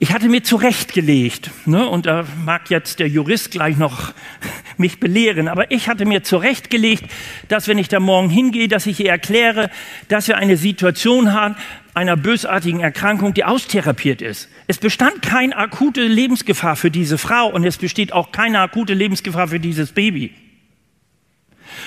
Ich 0.00 0.12
hatte 0.12 0.28
mir 0.28 0.42
zurechtgelegt, 0.42 1.52
ne, 1.64 1.88
und 1.88 2.06
da 2.06 2.24
mag 2.44 2.70
jetzt 2.70 2.98
der 2.98 3.06
Jurist 3.06 3.52
gleich 3.52 3.76
noch 3.76 4.12
mich 4.78 4.98
belehren, 4.98 5.46
aber 5.46 5.70
ich 5.70 5.88
hatte 5.88 6.04
mir 6.06 6.24
zurechtgelegt, 6.24 7.04
dass 7.46 7.68
wenn 7.68 7.78
ich 7.78 7.86
da 7.86 8.00
morgen 8.00 8.30
hingehe, 8.30 8.66
dass 8.66 8.86
ich 8.86 8.98
ihr 8.98 9.10
erkläre, 9.10 9.70
dass 10.08 10.26
wir 10.26 10.38
eine 10.38 10.56
Situation 10.56 11.32
haben, 11.32 11.54
einer 11.94 12.16
bösartigen 12.16 12.80
Erkrankung, 12.80 13.34
die 13.34 13.44
austherapiert 13.44 14.22
ist. 14.22 14.48
Es 14.66 14.78
bestand 14.78 15.22
keine 15.22 15.56
akute 15.56 16.02
Lebensgefahr 16.02 16.76
für 16.76 16.90
diese 16.90 17.18
Frau 17.18 17.48
und 17.48 17.64
es 17.64 17.78
besteht 17.78 18.12
auch 18.12 18.32
keine 18.32 18.60
akute 18.60 18.94
Lebensgefahr 18.94 19.48
für 19.48 19.60
dieses 19.60 19.92
Baby. 19.92 20.34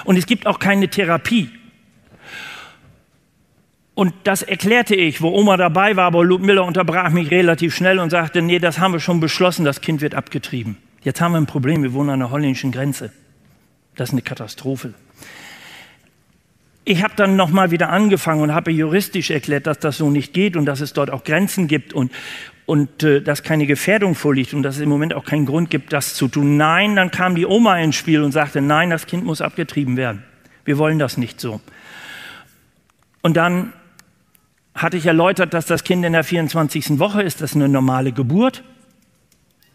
Und 0.04 0.18
es 0.18 0.26
gibt 0.26 0.46
auch 0.46 0.60
keine 0.60 0.88
Therapie. 0.90 1.50
Und 3.96 4.14
das 4.24 4.42
erklärte 4.42 4.96
ich, 4.96 5.22
wo 5.22 5.30
Oma 5.30 5.56
dabei 5.56 5.96
war, 5.96 6.06
aber 6.06 6.26
Ludmilla 6.26 6.64
unterbrach 6.64 7.12
mich 7.12 7.30
relativ 7.30 7.76
schnell 7.76 8.00
und 8.00 8.10
sagte, 8.10 8.42
nee, 8.42 8.60
das 8.60 8.80
haben 8.80 8.94
wir 8.94 9.00
schon 9.00 9.20
beschlossen, 9.20 9.66
das 9.66 9.82
Kind 9.82 10.02
wird 10.02 10.16
abgetrieben. 10.16 10.78
Jetzt 11.04 11.22
haben 11.22 11.34
wir 11.34 11.38
ein 11.40 11.46
Problem, 11.46 11.84
wir 11.84 11.94
wohnen 11.94 12.10
an 12.10 12.20
der 12.20 12.32
holländischen 12.32 12.72
Grenze. 12.72 13.12
Das 13.96 14.10
ist 14.10 14.14
eine 14.14 14.24
Katastrophe. 14.24 14.96
Ich 16.86 17.02
habe 17.02 17.14
dann 17.16 17.36
nochmal 17.36 17.72
wieder 17.72 17.90
angefangen 17.90 18.42
und 18.42 18.54
habe 18.54 18.72
juristisch 18.72 19.32
erklärt, 19.32 19.68
dass 19.68 19.80
das 19.80 19.98
so 19.98 20.10
nicht 20.10 20.34
geht 20.34 20.58
und 20.58 20.66
dass 20.66 20.82
es 20.82 20.92
dort 20.92 21.10
auch 21.10 21.24
Grenzen 21.24 21.68
gibt 21.68 21.94
und, 21.94 22.12
und 22.66 23.04
äh, 23.04 23.22
dass 23.22 23.44
keine 23.44 23.66
Gefährdung 23.66 24.16
vorliegt 24.16 24.54
und 24.54 24.64
dass 24.64 24.76
es 24.76 24.82
im 24.82 24.90
Moment 24.90 25.14
auch 25.14 25.24
keinen 25.24 25.46
Grund 25.46 25.70
gibt, 25.70 25.94
das 25.94 26.14
zu 26.14 26.28
tun. 26.28 26.58
Nein, 26.58 26.98
dann 26.98 27.10
kam 27.10 27.36
die 27.36 27.46
Oma 27.46 27.80
ins 27.80 27.96
Spiel 27.96 28.22
und 28.22 28.34
sagte, 28.34 28.62
nein, 28.62 28.90
das 28.90 29.06
Kind 29.06 29.24
muss 29.24 29.40
abgetrieben 29.40 29.96
werden. 29.96 30.24
Wir 30.66 30.78
wollen 30.78 31.00
das 31.00 31.18
nicht 31.18 31.40
so. 31.40 31.62
Und 33.22 33.38
dann 33.38 33.72
hatte 34.76 34.98
ich 34.98 35.06
erläutert, 35.06 35.54
dass 35.54 35.66
das 35.66 35.86
Kind 35.86 36.04
in 36.04 36.14
der 36.14 36.24
24. 36.26 37.00
Woche 37.00 37.22
ist, 37.22 37.42
das 37.42 37.52
ist 37.52 37.56
eine 37.56 37.70
normale 37.70 38.12
Geburt. 38.12 38.64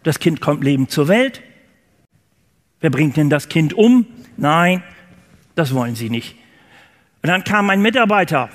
Das 0.02 0.18
Kind 0.18 0.40
kommt 0.40 0.62
lebend 0.62 0.90
zur 0.90 1.08
Welt. 1.08 1.42
Wer 2.80 2.90
bringt 2.90 3.16
denn 3.16 3.30
das 3.30 3.48
Kind 3.48 3.72
um? 3.72 4.06
Nein, 4.36 4.82
das 5.54 5.74
wollen 5.74 5.94
sie 5.94 6.10
nicht. 6.10 6.36
Und 7.22 7.28
dann 7.28 7.44
kam 7.44 7.66
mein 7.66 7.82
Mitarbeiter 7.82 8.48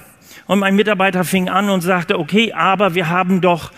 und 0.48 0.60
mein 0.60 0.76
Mitarbeiter 0.76 1.24
fing 1.24 1.50
an 1.50 1.70
und 1.70 1.82
sagte, 1.82 2.20
okay, 2.20 2.54
aber 2.54 2.96
wir 2.96 3.10
haben 3.10 3.42
doch, 3.42 3.72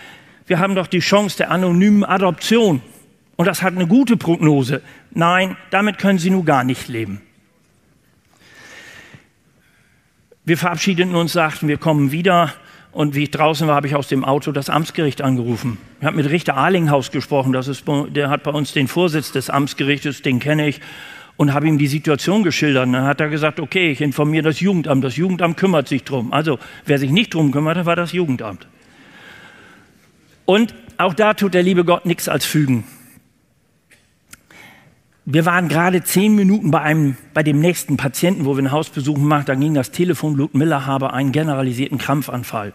wir 0.47 0.59
haben 0.59 0.75
doch 0.75 0.87
die 0.87 0.99
Chance 0.99 1.37
der 1.37 1.51
anonymen 1.51 2.03
Adoption. 2.03 2.81
Und 3.35 3.45
das 3.45 3.61
hat 3.61 3.75
eine 3.75 3.87
gute 3.87 4.15
Prognose. 4.17 4.81
Nein, 5.11 5.57
damit 5.69 5.97
können 5.97 6.19
Sie 6.19 6.29
nun 6.29 6.45
gar 6.45 6.63
nicht 6.63 6.87
leben. 6.87 7.21
Wir 10.45 10.57
verabschiedeten 10.57 11.15
uns, 11.15 11.33
sagten, 11.33 11.67
wir 11.67 11.77
kommen 11.77 12.11
wieder. 12.11 12.53
Und 12.91 13.13
wie 13.13 13.23
ich 13.23 13.31
draußen 13.31 13.67
war, 13.67 13.75
habe 13.75 13.87
ich 13.87 13.95
aus 13.95 14.07
dem 14.07 14.23
Auto 14.23 14.53
das 14.53 14.69
Amtsgericht 14.69 15.21
angerufen. 15.21 15.79
Ich 15.99 16.05
habe 16.05 16.15
mit 16.15 16.29
Richter 16.29 16.55
Arlinghaus 16.55 17.11
gesprochen. 17.11 17.51
Das 17.51 17.67
ist, 17.67 17.83
der 17.87 18.29
hat 18.29 18.43
bei 18.43 18.51
uns 18.51 18.71
den 18.71 18.87
Vorsitz 18.87 19.31
des 19.33 19.49
Amtsgerichtes, 19.49 20.21
den 20.21 20.39
kenne 20.39 20.67
ich 20.67 20.79
und 21.37 21.53
habe 21.53 21.67
ihm 21.67 21.77
die 21.77 21.87
Situation 21.87 22.43
geschildert. 22.43 22.85
Und 22.87 22.93
dann 22.93 23.05
hat 23.05 23.19
er 23.19 23.29
gesagt, 23.29 23.59
okay, 23.59 23.91
ich 23.91 24.01
informiere 24.01 24.43
das 24.43 24.59
Jugendamt. 24.59 25.03
Das 25.03 25.17
Jugendamt 25.17 25.57
kümmert 25.57 25.87
sich 25.87 26.03
drum. 26.03 26.31
Also 26.31 26.59
wer 26.85 26.97
sich 26.97 27.11
nicht 27.11 27.33
drum 27.33 27.51
kümmerte, 27.51 27.85
war 27.85 27.95
das 27.95 28.11
Jugendamt. 28.11 28.67
Und 30.45 30.75
auch 30.97 31.13
da 31.13 31.33
tut 31.33 31.53
der 31.53 31.63
liebe 31.63 31.83
Gott 31.83 32.05
nichts 32.05 32.29
als 32.29 32.45
fügen. 32.45 32.85
Wir 35.25 35.45
waren 35.45 35.67
gerade 35.69 36.03
zehn 36.03 36.35
Minuten 36.35 36.69
bei, 36.69 36.81
einem, 36.81 37.17
bei 37.33 37.41
dem 37.41 37.59
nächsten 37.59 37.97
Patienten, 37.97 38.45
wo 38.45 38.53
wir 38.53 38.59
einen 38.59 38.71
Hausbesuch 38.71 39.17
machen. 39.17 39.45
Da 39.47 39.55
ging 39.55 39.73
das 39.73 39.89
Telefon, 39.89 40.35
Ludmilla 40.35 40.85
habe 40.85 41.13
einen 41.13 41.31
generalisierten 41.31 41.97
Krampfanfall. 41.97 42.73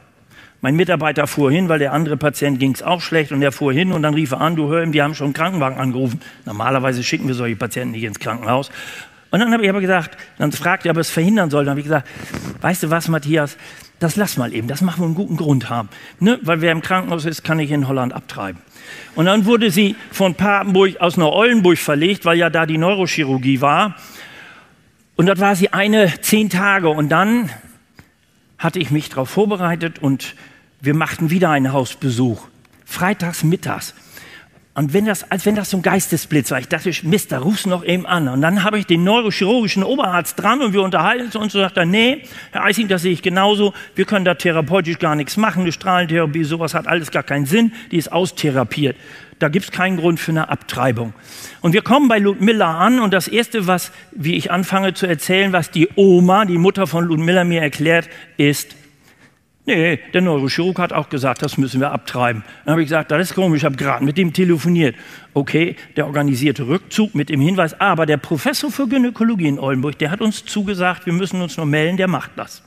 Mein 0.62 0.76
Mitarbeiter 0.76 1.26
fuhr 1.26 1.50
hin, 1.50 1.68
weil 1.68 1.78
der 1.78 1.92
andere 1.92 2.18
Patient 2.18 2.58
ging 2.58 2.72
es 2.72 2.82
auch 2.82 3.00
schlecht 3.00 3.32
und 3.32 3.40
er 3.40 3.50
fuhr 3.50 3.72
hin 3.72 3.92
und 3.92 4.02
dann 4.02 4.12
rief 4.12 4.32
er 4.32 4.42
an, 4.42 4.56
du 4.56 4.68
hör 4.68 4.82
ihm, 4.82 4.92
die 4.92 5.00
haben 5.00 5.14
schon 5.14 5.28
einen 5.28 5.34
Krankenwagen 5.34 5.78
angerufen. 5.78 6.20
Normalerweise 6.44 7.02
schicken 7.02 7.28
wir 7.28 7.34
solche 7.34 7.56
Patienten 7.56 7.92
nicht 7.92 8.04
ins 8.04 8.18
Krankenhaus. 8.18 8.70
Und 9.30 9.40
dann 9.40 9.52
habe 9.52 9.62
ich 9.62 9.70
aber 9.70 9.80
gesagt, 9.80 10.18
dann 10.38 10.52
fragte 10.52 10.88
er, 10.88 10.90
ob 10.90 10.98
er 10.98 11.02
es 11.02 11.10
verhindern 11.10 11.50
soll. 11.50 11.64
Dann 11.64 11.70
habe 11.70 11.80
ich 11.80 11.86
gesagt, 11.86 12.08
weißt 12.60 12.82
du 12.82 12.90
was, 12.90 13.08
Matthias, 13.08 13.56
das 14.00 14.16
lass 14.16 14.36
mal 14.36 14.52
eben, 14.52 14.66
das 14.66 14.80
machen 14.80 15.00
wir 15.00 15.06
einen 15.06 15.14
guten 15.14 15.36
Grund 15.36 15.70
haben. 15.70 15.88
Ne? 16.18 16.38
Weil 16.42 16.60
wer 16.60 16.72
im 16.72 16.82
Krankenhaus 16.82 17.24
ist, 17.24 17.44
kann 17.44 17.58
ich 17.58 17.70
in 17.70 17.86
Holland 17.86 18.12
abtreiben. 18.12 18.60
Und 19.14 19.26
dann 19.26 19.44
wurde 19.44 19.70
sie 19.70 19.94
von 20.10 20.34
Papenburg 20.34 21.00
aus 21.00 21.16
nach 21.16 21.26
Oldenburg 21.26 21.78
verlegt, 21.78 22.24
weil 22.24 22.36
ja 22.36 22.50
da 22.50 22.66
die 22.66 22.78
Neurochirurgie 22.78 23.60
war. 23.60 23.94
Und 25.16 25.26
dort 25.26 25.38
war 25.38 25.54
sie 25.54 25.72
eine 25.72 26.20
zehn 26.22 26.50
Tage. 26.50 26.88
Und 26.88 27.10
dann 27.10 27.50
hatte 28.60 28.78
ich 28.78 28.92
mich 28.92 29.08
darauf 29.08 29.30
vorbereitet 29.30 29.98
und 29.98 30.36
wir 30.80 30.94
machten 30.94 31.30
wieder 31.30 31.50
einen 31.50 31.72
Hausbesuch. 31.72 32.46
Freitags 32.84 33.42
mittags. 33.42 33.94
Und 34.74 34.92
wenn 34.92 35.04
das, 35.04 35.30
als 35.30 35.46
wenn 35.46 35.56
das 35.56 35.70
so 35.70 35.78
ein 35.78 35.82
Geistesblitz 35.82 36.50
war, 36.52 36.60
ich 36.60 36.68
dachte, 36.68 36.92
Mist, 37.02 37.32
da 37.32 37.40
rufst 37.40 37.66
noch 37.66 37.84
eben 37.84 38.06
an. 38.06 38.28
Und 38.28 38.40
dann 38.40 38.62
habe 38.62 38.78
ich 38.78 38.86
den 38.86 39.02
neurochirurgischen 39.02 39.82
Oberarzt 39.82 40.40
dran 40.40 40.62
und 40.62 40.72
wir 40.72 40.82
unterhalten 40.82 41.24
uns 41.24 41.54
und 41.54 41.60
sagt 41.60 41.76
er, 41.76 41.86
nee, 41.86 42.22
Herr 42.52 42.64
Eising, 42.64 42.86
das 42.86 43.02
sehe 43.02 43.12
ich 43.12 43.22
genauso. 43.22 43.74
Wir 43.96 44.04
können 44.04 44.24
da 44.24 44.34
therapeutisch 44.34 44.98
gar 44.98 45.16
nichts 45.16 45.36
machen. 45.36 45.62
Eine 45.62 45.72
Strahlentherapie, 45.72 46.44
sowas 46.44 46.74
hat 46.74 46.86
alles 46.86 47.10
gar 47.10 47.24
keinen 47.24 47.46
Sinn. 47.46 47.72
Die 47.90 47.96
ist 47.96 48.12
austherapiert. 48.12 48.96
Da 49.40 49.48
gibt 49.48 49.64
es 49.64 49.72
keinen 49.72 49.96
Grund 49.96 50.20
für 50.20 50.32
eine 50.32 50.50
Abtreibung. 50.50 51.14
Und 51.62 51.72
wir 51.72 51.82
kommen 51.82 52.08
bei 52.08 52.18
Ludmilla 52.18 52.78
an 52.78 53.00
und 53.00 53.12
das 53.12 53.26
Erste, 53.26 53.66
was, 53.66 53.90
wie 54.12 54.36
ich 54.36 54.50
anfange 54.50 54.94
zu 54.94 55.06
erzählen, 55.06 55.52
was 55.52 55.70
die 55.70 55.88
Oma, 55.96 56.44
die 56.44 56.58
Mutter 56.58 56.86
von 56.86 57.06
Ludmilla 57.06 57.44
mir 57.44 57.62
erklärt, 57.62 58.08
ist, 58.36 58.76
Nee, 59.66 60.00
der 60.14 60.22
Neurochirurg 60.22 60.78
hat 60.78 60.92
auch 60.92 61.10
gesagt, 61.10 61.42
das 61.42 61.58
müssen 61.58 61.80
wir 61.80 61.92
abtreiben. 61.92 62.42
Dann 62.64 62.72
habe 62.72 62.82
ich 62.82 62.88
gesagt, 62.88 63.10
das 63.10 63.28
ist 63.28 63.34
komisch, 63.34 63.58
ich 63.58 63.64
habe 63.64 63.76
gerade 63.76 64.04
mit 64.04 64.16
dem 64.16 64.32
telefoniert. 64.32 64.96
Okay, 65.34 65.76
der 65.96 66.06
organisierte 66.06 66.66
Rückzug 66.66 67.14
mit 67.14 67.28
dem 67.28 67.40
Hinweis, 67.40 67.78
aber 67.78 68.06
der 68.06 68.16
Professor 68.16 68.72
für 68.72 68.88
Gynäkologie 68.88 69.46
in 69.46 69.58
Oldenburg, 69.58 69.98
der 69.98 70.10
hat 70.10 70.22
uns 70.22 70.44
zugesagt, 70.44 71.06
wir 71.06 71.12
müssen 71.12 71.40
uns 71.42 71.56
nur 71.56 71.66
melden, 71.66 71.98
der 71.98 72.08
macht 72.08 72.32
das. 72.36 72.62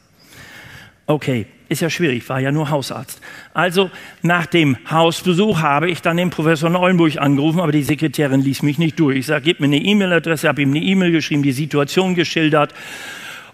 Okay, 1.07 1.47
ist 1.73 1.81
ja 1.81 1.89
schwierig, 1.89 2.27
war 2.29 2.39
ja 2.39 2.51
nur 2.51 2.69
Hausarzt. 2.69 3.19
Also 3.53 3.91
nach 4.21 4.45
dem 4.45 4.77
Hausbesuch 4.89 5.61
habe 5.61 5.89
ich 5.89 6.01
dann 6.01 6.17
den 6.17 6.29
Professor 6.29 6.69
in 6.69 6.75
Oldenburg 6.75 7.17
angerufen, 7.17 7.59
aber 7.59 7.71
die 7.71 7.83
Sekretärin 7.83 8.41
ließ 8.41 8.61
mich 8.61 8.77
nicht 8.77 8.99
durch. 8.99 9.17
Ich 9.17 9.25
sage, 9.25 9.43
gib 9.43 9.59
mir 9.59 9.65
eine 9.65 9.77
E-Mail-Adresse, 9.77 10.47
habe 10.47 10.61
ihm 10.61 10.69
eine 10.69 10.79
E-Mail 10.79 11.11
geschrieben, 11.11 11.43
die 11.43 11.51
Situation 11.51 12.15
geschildert 12.15 12.73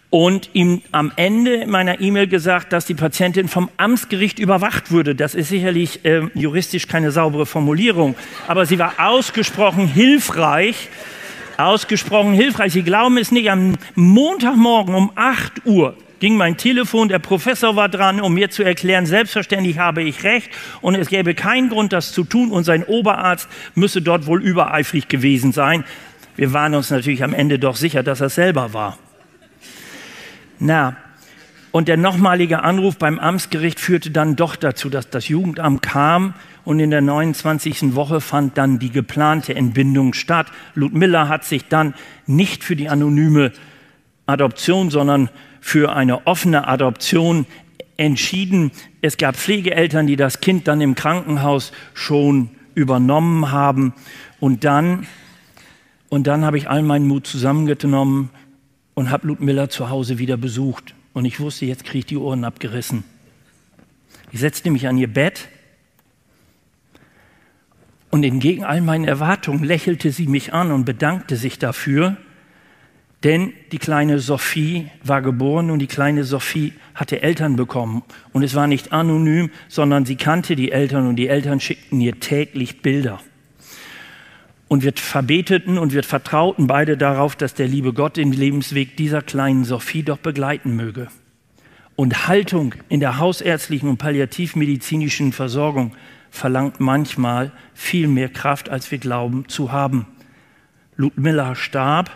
und 0.09 0.49
ihm 0.53 0.81
am 0.91 1.11
Ende 1.15 1.67
meiner 1.67 2.01
E-Mail 2.01 2.27
gesagt, 2.27 2.73
dass 2.73 2.85
die 2.85 2.95
Patientin 2.95 3.47
vom 3.47 3.69
Amtsgericht 3.77 4.39
überwacht 4.39 4.91
würde. 4.91 5.15
Das 5.15 5.35
ist 5.35 5.49
sicherlich 5.49 6.03
äh, 6.05 6.21
juristisch 6.33 6.87
keine 6.87 7.11
saubere 7.11 7.45
Formulierung, 7.45 8.15
aber 8.47 8.65
sie 8.65 8.79
war 8.79 8.93
ausgesprochen 8.97 9.87
hilfreich. 9.87 10.89
Ausgesprochen 11.57 12.33
hilfreich. 12.33 12.71
Sie 12.71 12.83
glauben 12.83 13.17
es 13.17 13.33
nicht, 13.33 13.51
am 13.51 13.73
Montagmorgen 13.95 14.95
um 14.95 15.11
8 15.15 15.65
Uhr 15.65 15.93
ging 16.19 16.37
mein 16.37 16.57
Telefon, 16.57 17.09
der 17.09 17.19
Professor 17.19 17.75
war 17.75 17.89
dran, 17.89 18.21
um 18.21 18.33
mir 18.33 18.49
zu 18.49 18.63
erklären, 18.63 19.05
selbstverständlich 19.05 19.77
habe 19.77 20.03
ich 20.03 20.23
recht 20.23 20.49
und 20.81 20.95
es 20.95 21.09
gäbe 21.09 21.33
keinen 21.35 21.69
Grund, 21.69 21.93
das 21.93 22.11
zu 22.11 22.23
tun 22.23 22.51
und 22.51 22.63
sein 22.63 22.83
Oberarzt 22.83 23.47
müsse 23.75 24.01
dort 24.01 24.25
wohl 24.25 24.41
übereifrig 24.41 25.07
gewesen 25.07 25.51
sein. 25.51 25.83
Wir 26.35 26.53
waren 26.53 26.75
uns 26.75 26.89
natürlich 26.89 27.23
am 27.23 27.33
Ende 27.33 27.59
doch 27.59 27.75
sicher, 27.75 28.03
dass 28.03 28.21
er 28.21 28.29
selber 28.29 28.73
war. 28.73 28.97
Na, 30.59 30.97
und 31.71 31.87
der 31.87 31.97
nochmalige 31.97 32.63
Anruf 32.63 32.97
beim 32.97 33.19
Amtsgericht 33.19 33.79
führte 33.79 34.09
dann 34.09 34.35
doch 34.35 34.55
dazu, 34.55 34.89
dass 34.89 35.09
das 35.09 35.27
Jugendamt 35.27 35.83
kam 35.83 36.33
und 36.65 36.79
in 36.79 36.89
der 36.89 37.01
29. 37.01 37.95
Woche 37.95 38.21
fand 38.21 38.57
dann 38.57 38.79
die 38.79 38.89
geplante 38.89 39.55
Entbindung 39.55 40.13
statt. 40.13 40.47
Ludmilla 40.73 41.27
hat 41.27 41.45
sich 41.45 41.67
dann 41.67 41.93
nicht 42.25 42.63
für 42.63 42.75
die 42.75 42.89
anonyme 42.89 43.51
Adoption, 44.25 44.89
sondern 44.89 45.29
für 45.61 45.93
eine 45.93 46.27
offene 46.27 46.67
Adoption 46.67 47.45
entschieden. 47.97 48.71
Es 49.01 49.17
gab 49.17 49.35
Pflegeeltern, 49.35 50.07
die 50.07 50.15
das 50.15 50.41
Kind 50.41 50.67
dann 50.67 50.81
im 50.81 50.95
Krankenhaus 50.95 51.71
schon 51.93 52.49
übernommen 52.75 53.51
haben. 53.51 53.93
Und 54.39 54.63
dann, 54.63 55.05
und 56.09 56.27
dann 56.27 56.45
habe 56.45 56.57
ich 56.57 56.69
all 56.69 56.81
meinen 56.81 57.07
Mut 57.07 57.27
zusammengenommen, 57.27 58.29
und 58.99 59.11
habe 59.11 59.27
Ludmilla 59.27 59.69
zu 59.69 59.89
Hause 59.89 60.19
wieder 60.19 60.35
besucht. 60.35 60.93
Und 61.13 61.23
ich 61.23 61.39
wusste, 61.39 61.65
jetzt 61.65 61.85
kriege 61.85 61.99
ich 61.99 62.05
die 62.05 62.17
Ohren 62.17 62.43
abgerissen. 62.43 63.05
Ich 64.29 64.41
setzte 64.41 64.71
mich 64.71 64.89
an 64.89 64.97
ihr 64.97 65.07
Bett 65.07 65.47
und 68.11 68.25
entgegen 68.25 68.65
all 68.65 68.81
meinen 68.81 69.05
Erwartungen 69.05 69.63
lächelte 69.63 70.11
sie 70.11 70.27
mich 70.27 70.53
an 70.53 70.73
und 70.73 70.83
bedankte 70.83 71.37
sich 71.37 71.57
dafür, 71.57 72.17
denn 73.23 73.53
die 73.71 73.79
kleine 73.79 74.19
Sophie 74.19 74.89
war 75.03 75.21
geboren 75.21 75.71
und 75.71 75.79
die 75.79 75.87
kleine 75.87 76.23
Sophie 76.23 76.73
hatte 76.95 77.21
Eltern 77.21 77.57
bekommen. 77.57 78.03
Und 78.31 78.43
es 78.43 78.55
war 78.55 78.67
nicht 78.67 78.93
anonym, 78.93 79.51
sondern 79.67 80.05
sie 80.05 80.15
kannte 80.15 80.55
die 80.55 80.71
Eltern 80.71 81.05
und 81.07 81.17
die 81.17 81.27
Eltern 81.27 81.59
schickten 81.59 81.99
ihr 81.99 82.19
täglich 82.19 82.81
Bilder. 82.81 83.19
Und 84.69 84.83
wir 84.83 84.93
verbeteten 84.95 85.77
und 85.77 85.93
wir 85.93 86.03
vertrauten 86.03 86.67
beide 86.67 86.95
darauf, 86.95 87.35
dass 87.35 87.55
der 87.55 87.67
liebe 87.67 87.91
Gott 87.91 88.17
den 88.17 88.31
Lebensweg 88.31 88.95
dieser 88.95 89.21
kleinen 89.21 89.65
Sophie 89.65 90.03
doch 90.03 90.19
begleiten 90.19 90.75
möge. 90.75 91.07
Und 91.95 92.27
Haltung 92.27 92.75
in 92.87 93.01
der 93.01 93.17
hausärztlichen 93.17 93.89
und 93.89 93.97
palliativmedizinischen 93.97 95.33
Versorgung 95.33 95.93
verlangt 96.29 96.79
manchmal 96.79 97.51
viel 97.73 98.07
mehr 98.07 98.29
Kraft, 98.29 98.69
als 98.69 98.89
wir 98.91 98.99
glauben 98.99 99.49
zu 99.49 99.73
haben. 99.73 100.05
Ludmilla 100.95 101.55
starb, 101.55 102.11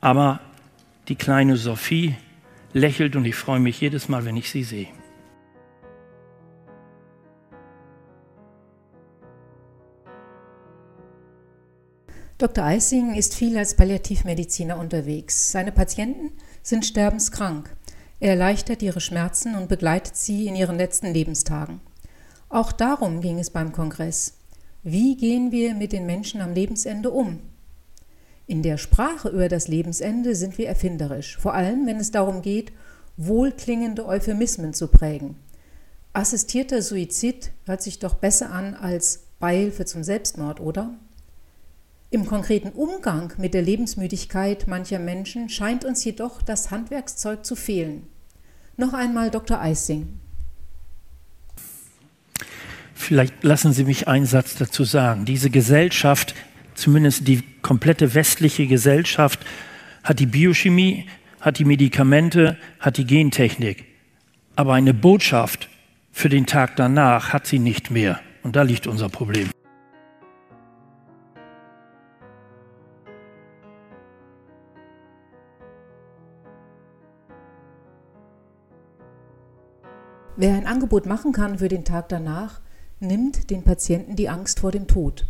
aber 0.00 0.40
die 1.08 1.16
kleine 1.16 1.56
Sophie 1.56 2.14
lächelt 2.72 3.16
und 3.16 3.24
ich 3.24 3.34
freue 3.34 3.60
mich 3.60 3.80
jedes 3.80 4.08
Mal, 4.08 4.24
wenn 4.24 4.36
ich 4.36 4.50
sie 4.50 4.64
sehe. 4.64 4.88
Dr. 12.38 12.64
Eising 12.64 13.16
ist 13.16 13.34
viel 13.34 13.58
als 13.58 13.74
Palliativmediziner 13.74 14.78
unterwegs. 14.78 15.50
Seine 15.50 15.72
Patienten 15.72 16.30
sind 16.62 16.86
sterbenskrank. 16.86 17.74
Er 18.20 18.30
erleichtert 18.30 18.80
ihre 18.80 19.00
Schmerzen 19.00 19.56
und 19.56 19.68
begleitet 19.68 20.14
sie 20.14 20.46
in 20.46 20.54
ihren 20.54 20.76
letzten 20.76 21.12
Lebenstagen. 21.12 21.80
Auch 22.48 22.70
darum 22.70 23.20
ging 23.20 23.40
es 23.40 23.50
beim 23.50 23.72
Kongress. 23.72 24.38
Wie 24.84 25.16
gehen 25.16 25.50
wir 25.50 25.74
mit 25.74 25.92
den 25.92 26.06
Menschen 26.06 26.40
am 26.40 26.52
Lebensende 26.54 27.10
um? 27.10 27.40
In 28.48 28.62
der 28.62 28.78
Sprache 28.78 29.28
über 29.28 29.50
das 29.50 29.68
Lebensende 29.68 30.34
sind 30.34 30.56
wir 30.56 30.68
erfinderisch, 30.68 31.36
vor 31.36 31.52
allem 31.52 31.86
wenn 31.86 31.98
es 31.98 32.10
darum 32.10 32.40
geht, 32.40 32.72
wohlklingende 33.18 34.06
Euphemismen 34.06 34.72
zu 34.72 34.88
prägen. 34.88 35.36
Assistierter 36.14 36.80
Suizid 36.80 37.50
hört 37.66 37.82
sich 37.82 37.98
doch 37.98 38.14
besser 38.14 38.50
an 38.50 38.74
als 38.74 39.24
Beihilfe 39.38 39.84
zum 39.84 40.02
Selbstmord, 40.02 40.60
oder? 40.60 40.94
Im 42.08 42.24
konkreten 42.24 42.70
Umgang 42.70 43.34
mit 43.36 43.52
der 43.52 43.60
Lebensmüdigkeit 43.60 44.66
mancher 44.66 44.98
Menschen 44.98 45.50
scheint 45.50 45.84
uns 45.84 46.02
jedoch 46.02 46.40
das 46.40 46.70
Handwerkszeug 46.70 47.44
zu 47.44 47.54
fehlen. 47.54 48.06
Noch 48.78 48.94
einmal 48.94 49.30
Dr. 49.30 49.60
Eissing. 49.60 50.08
Vielleicht 52.94 53.44
lassen 53.44 53.74
Sie 53.74 53.84
mich 53.84 54.08
einen 54.08 54.26
Satz 54.26 54.56
dazu 54.56 54.84
sagen. 54.84 55.24
Diese 55.24 55.50
Gesellschaft, 55.50 56.34
zumindest 56.78 57.26
die 57.26 57.42
komplette 57.62 58.14
westliche 58.14 58.66
Gesellschaft, 58.66 59.40
hat 60.04 60.20
die 60.20 60.26
Biochemie, 60.26 61.06
hat 61.40 61.58
die 61.58 61.64
Medikamente, 61.64 62.56
hat 62.80 62.96
die 62.96 63.04
Gentechnik. 63.04 63.84
Aber 64.56 64.74
eine 64.74 64.94
Botschaft 64.94 65.68
für 66.12 66.28
den 66.28 66.46
Tag 66.46 66.76
danach 66.76 67.32
hat 67.32 67.46
sie 67.46 67.58
nicht 67.58 67.90
mehr. 67.90 68.20
Und 68.42 68.56
da 68.56 68.62
liegt 68.62 68.86
unser 68.86 69.08
Problem. 69.08 69.50
Wer 80.36 80.54
ein 80.54 80.66
Angebot 80.66 81.06
machen 81.06 81.32
kann 81.32 81.58
für 81.58 81.68
den 81.68 81.84
Tag 81.84 82.08
danach, 82.08 82.60
nimmt 83.00 83.50
den 83.50 83.64
Patienten 83.64 84.14
die 84.14 84.28
Angst 84.28 84.60
vor 84.60 84.70
dem 84.70 84.86
Tod. 84.86 85.26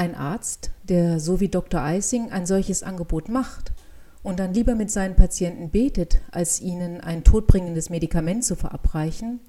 Ein 0.00 0.14
Arzt, 0.14 0.70
der 0.84 1.20
so 1.20 1.40
wie 1.40 1.50
Dr. 1.50 1.82
Eising 1.82 2.30
ein 2.30 2.46
solches 2.46 2.82
Angebot 2.82 3.28
macht 3.28 3.74
und 4.22 4.40
dann 4.40 4.54
lieber 4.54 4.74
mit 4.74 4.90
seinen 4.90 5.14
Patienten 5.14 5.68
betet, 5.68 6.22
als 6.30 6.58
ihnen 6.58 7.02
ein 7.02 7.22
todbringendes 7.22 7.90
Medikament 7.90 8.42
zu 8.42 8.56
verabreichen, 8.56 9.40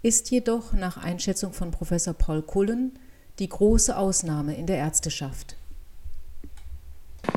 ist 0.00 0.30
jedoch 0.30 0.74
nach 0.74 0.96
Einschätzung 0.96 1.52
von 1.52 1.72
Professor 1.72 2.14
Paul 2.14 2.42
Cullen 2.42 3.00
die 3.40 3.48
große 3.48 3.96
Ausnahme 3.96 4.54
in 4.54 4.66
der 4.66 4.76
Ärzteschaft. 4.76 5.56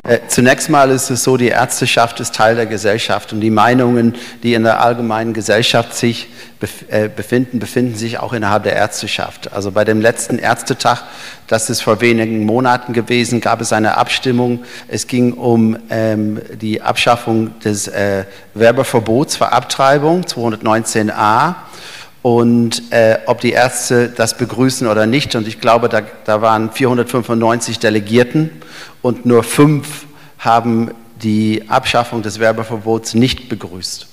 Äh, 0.06 0.18
zunächst 0.28 0.68
mal 0.68 0.90
ist 0.90 1.08
es 1.08 1.24
so, 1.24 1.38
die 1.38 1.48
Ärzteschaft 1.48 2.20
ist 2.20 2.34
Teil 2.34 2.56
der 2.56 2.66
Gesellschaft 2.66 3.32
und 3.32 3.40
die 3.40 3.48
Meinungen, 3.48 4.14
die 4.42 4.52
in 4.52 4.62
der 4.62 4.82
allgemeinen 4.82 5.32
Gesellschaft 5.32 5.94
sich 5.94 6.28
äh, 6.88 7.08
befinden, 7.08 7.58
befinden 7.58 7.94
sich 7.94 8.18
auch 8.18 8.34
innerhalb 8.34 8.64
der 8.64 8.74
Ärzteschaft. 8.74 9.54
Also 9.54 9.72
bei 9.72 9.84
dem 9.84 10.02
letzten 10.02 10.38
Ärztetag, 10.38 11.04
das 11.46 11.70
ist 11.70 11.80
vor 11.80 12.02
wenigen 12.02 12.44
Monaten 12.44 12.92
gewesen, 12.92 13.40
gab 13.40 13.62
es 13.62 13.72
eine 13.72 13.96
Abstimmung. 13.96 14.62
Es 14.88 15.06
ging 15.06 15.32
um 15.32 15.78
ähm, 15.88 16.38
die 16.60 16.82
Abschaffung 16.82 17.58
des 17.60 17.88
äh, 17.88 18.24
Werbeverbots 18.52 19.36
für 19.36 19.52
Abtreibung 19.52 20.24
219a 20.24 21.54
und 22.24 22.90
äh, 22.90 23.18
ob 23.26 23.42
die 23.42 23.50
Ärzte 23.50 24.08
das 24.08 24.38
begrüßen 24.38 24.86
oder 24.86 25.04
nicht. 25.04 25.34
Und 25.34 25.46
ich 25.46 25.60
glaube, 25.60 25.90
da, 25.90 26.00
da 26.24 26.40
waren 26.40 26.72
495 26.72 27.80
Delegierten 27.80 28.48
und 29.02 29.26
nur 29.26 29.42
fünf 29.42 30.06
haben 30.38 30.92
die 31.22 31.64
Abschaffung 31.68 32.22
des 32.22 32.40
Werbeverbots 32.40 33.12
nicht 33.12 33.50
begrüßt. 33.50 34.06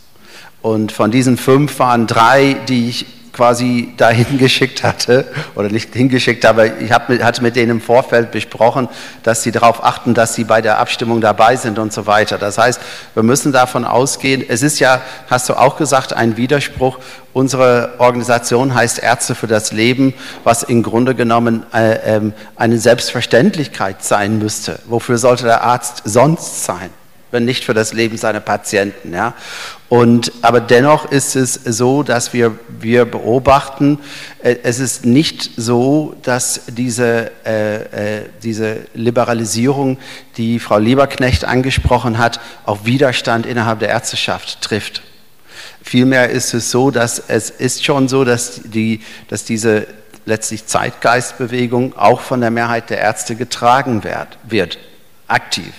Und 0.61 0.91
von 0.91 1.09
diesen 1.09 1.37
fünf 1.37 1.79
waren 1.79 2.05
drei, 2.05 2.57
die 2.67 2.89
ich 2.89 3.05
quasi 3.33 3.93
dahin 3.97 4.37
geschickt 4.37 4.83
hatte, 4.83 5.25
oder 5.55 5.69
nicht 5.69 5.93
hingeschickt, 5.93 6.45
aber 6.45 6.79
ich 6.79 6.91
hatte 6.91 7.41
mit 7.41 7.55
denen 7.55 7.71
im 7.71 7.81
Vorfeld 7.81 8.31
besprochen, 8.31 8.89
dass 9.23 9.43
sie 9.43 9.51
darauf 9.51 9.83
achten, 9.83 10.13
dass 10.13 10.35
sie 10.35 10.43
bei 10.43 10.61
der 10.61 10.79
Abstimmung 10.79 11.21
dabei 11.21 11.55
sind 11.55 11.79
und 11.79 11.93
so 11.93 12.05
weiter. 12.07 12.37
Das 12.37 12.57
heißt, 12.57 12.81
wir 13.13 13.23
müssen 13.23 13.51
davon 13.51 13.85
ausgehen, 13.85 14.43
es 14.47 14.61
ist 14.61 14.79
ja, 14.79 15.01
hast 15.29 15.49
du 15.49 15.53
auch 15.53 15.77
gesagt, 15.77 16.13
ein 16.13 16.37
Widerspruch. 16.37 16.99
Unsere 17.33 17.93
Organisation 17.99 18.75
heißt 18.75 18.99
Ärzte 18.99 19.35
für 19.35 19.47
das 19.47 19.71
Leben, 19.71 20.13
was 20.43 20.63
im 20.63 20.83
Grunde 20.83 21.15
genommen 21.15 21.65
äh, 21.73 22.17
äh, 22.17 22.31
eine 22.57 22.77
Selbstverständlichkeit 22.77 24.03
sein 24.03 24.39
müsste. 24.39 24.79
Wofür 24.87 25.17
sollte 25.17 25.45
der 25.45 25.63
Arzt 25.63 26.01
sonst 26.03 26.65
sein? 26.65 26.89
Wenn 27.31 27.45
nicht 27.45 27.63
für 27.63 27.73
das 27.73 27.93
Leben 27.93 28.17
seiner 28.17 28.39
Patienten. 28.39 29.13
Ja? 29.13 29.33
Und, 29.89 30.31
aber 30.41 30.61
dennoch 30.61 31.11
ist 31.11 31.35
es 31.35 31.53
so, 31.53 32.03
dass 32.03 32.33
wir, 32.33 32.57
wir 32.67 33.05
beobachten, 33.05 33.99
äh, 34.43 34.55
es 34.63 34.79
ist 34.79 35.05
nicht 35.05 35.51
so, 35.57 36.15
dass 36.21 36.61
diese, 36.67 37.31
äh, 37.45 38.19
äh, 38.19 38.25
diese 38.43 38.81
Liberalisierung, 38.93 39.97
die 40.37 40.59
Frau 40.59 40.77
Lieberknecht 40.77 41.45
angesprochen 41.45 42.17
hat, 42.17 42.39
auf 42.65 42.85
Widerstand 42.85 43.45
innerhalb 43.45 43.79
der 43.79 43.89
Ärzteschaft 43.89 44.61
trifft. 44.61 45.01
Vielmehr 45.83 46.29
ist 46.29 46.53
es 46.53 46.71
so, 46.71 46.91
dass 46.91 47.19
es 47.27 47.49
ist 47.49 47.83
schon 47.83 48.07
so, 48.07 48.23
dass, 48.23 48.61
die, 48.63 49.01
dass 49.29 49.45
diese 49.45 49.87
letztlich 50.25 50.67
Zeitgeistbewegung 50.67 51.97
auch 51.97 52.21
von 52.21 52.41
der 52.41 52.51
Mehrheit 52.51 52.89
der 52.89 52.99
Ärzte 52.99 53.35
getragen 53.35 54.03
wird, 54.03 54.37
wird 54.43 54.77
aktiv. 55.27 55.73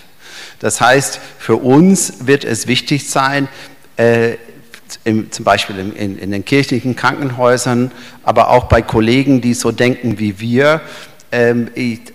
Das 0.62 0.80
heißt, 0.80 1.18
für 1.38 1.56
uns 1.56 2.26
wird 2.26 2.44
es 2.44 2.68
wichtig 2.68 3.10
sein, 3.10 3.48
äh, 3.96 4.36
im, 5.02 5.32
zum 5.32 5.44
Beispiel 5.44 5.76
in, 5.76 5.92
in, 5.92 6.18
in, 6.18 6.30
den 6.30 6.44
kirchlichen 6.44 6.94
Krankenhäusern, 6.94 7.90
aber 8.22 8.48
auch 8.48 8.64
bei 8.64 8.80
Kollegen, 8.80 9.40
die 9.40 9.54
so 9.54 9.72
denken 9.72 10.20
wie 10.20 10.38
wir. 10.38 10.80
Ähm, 11.32 11.68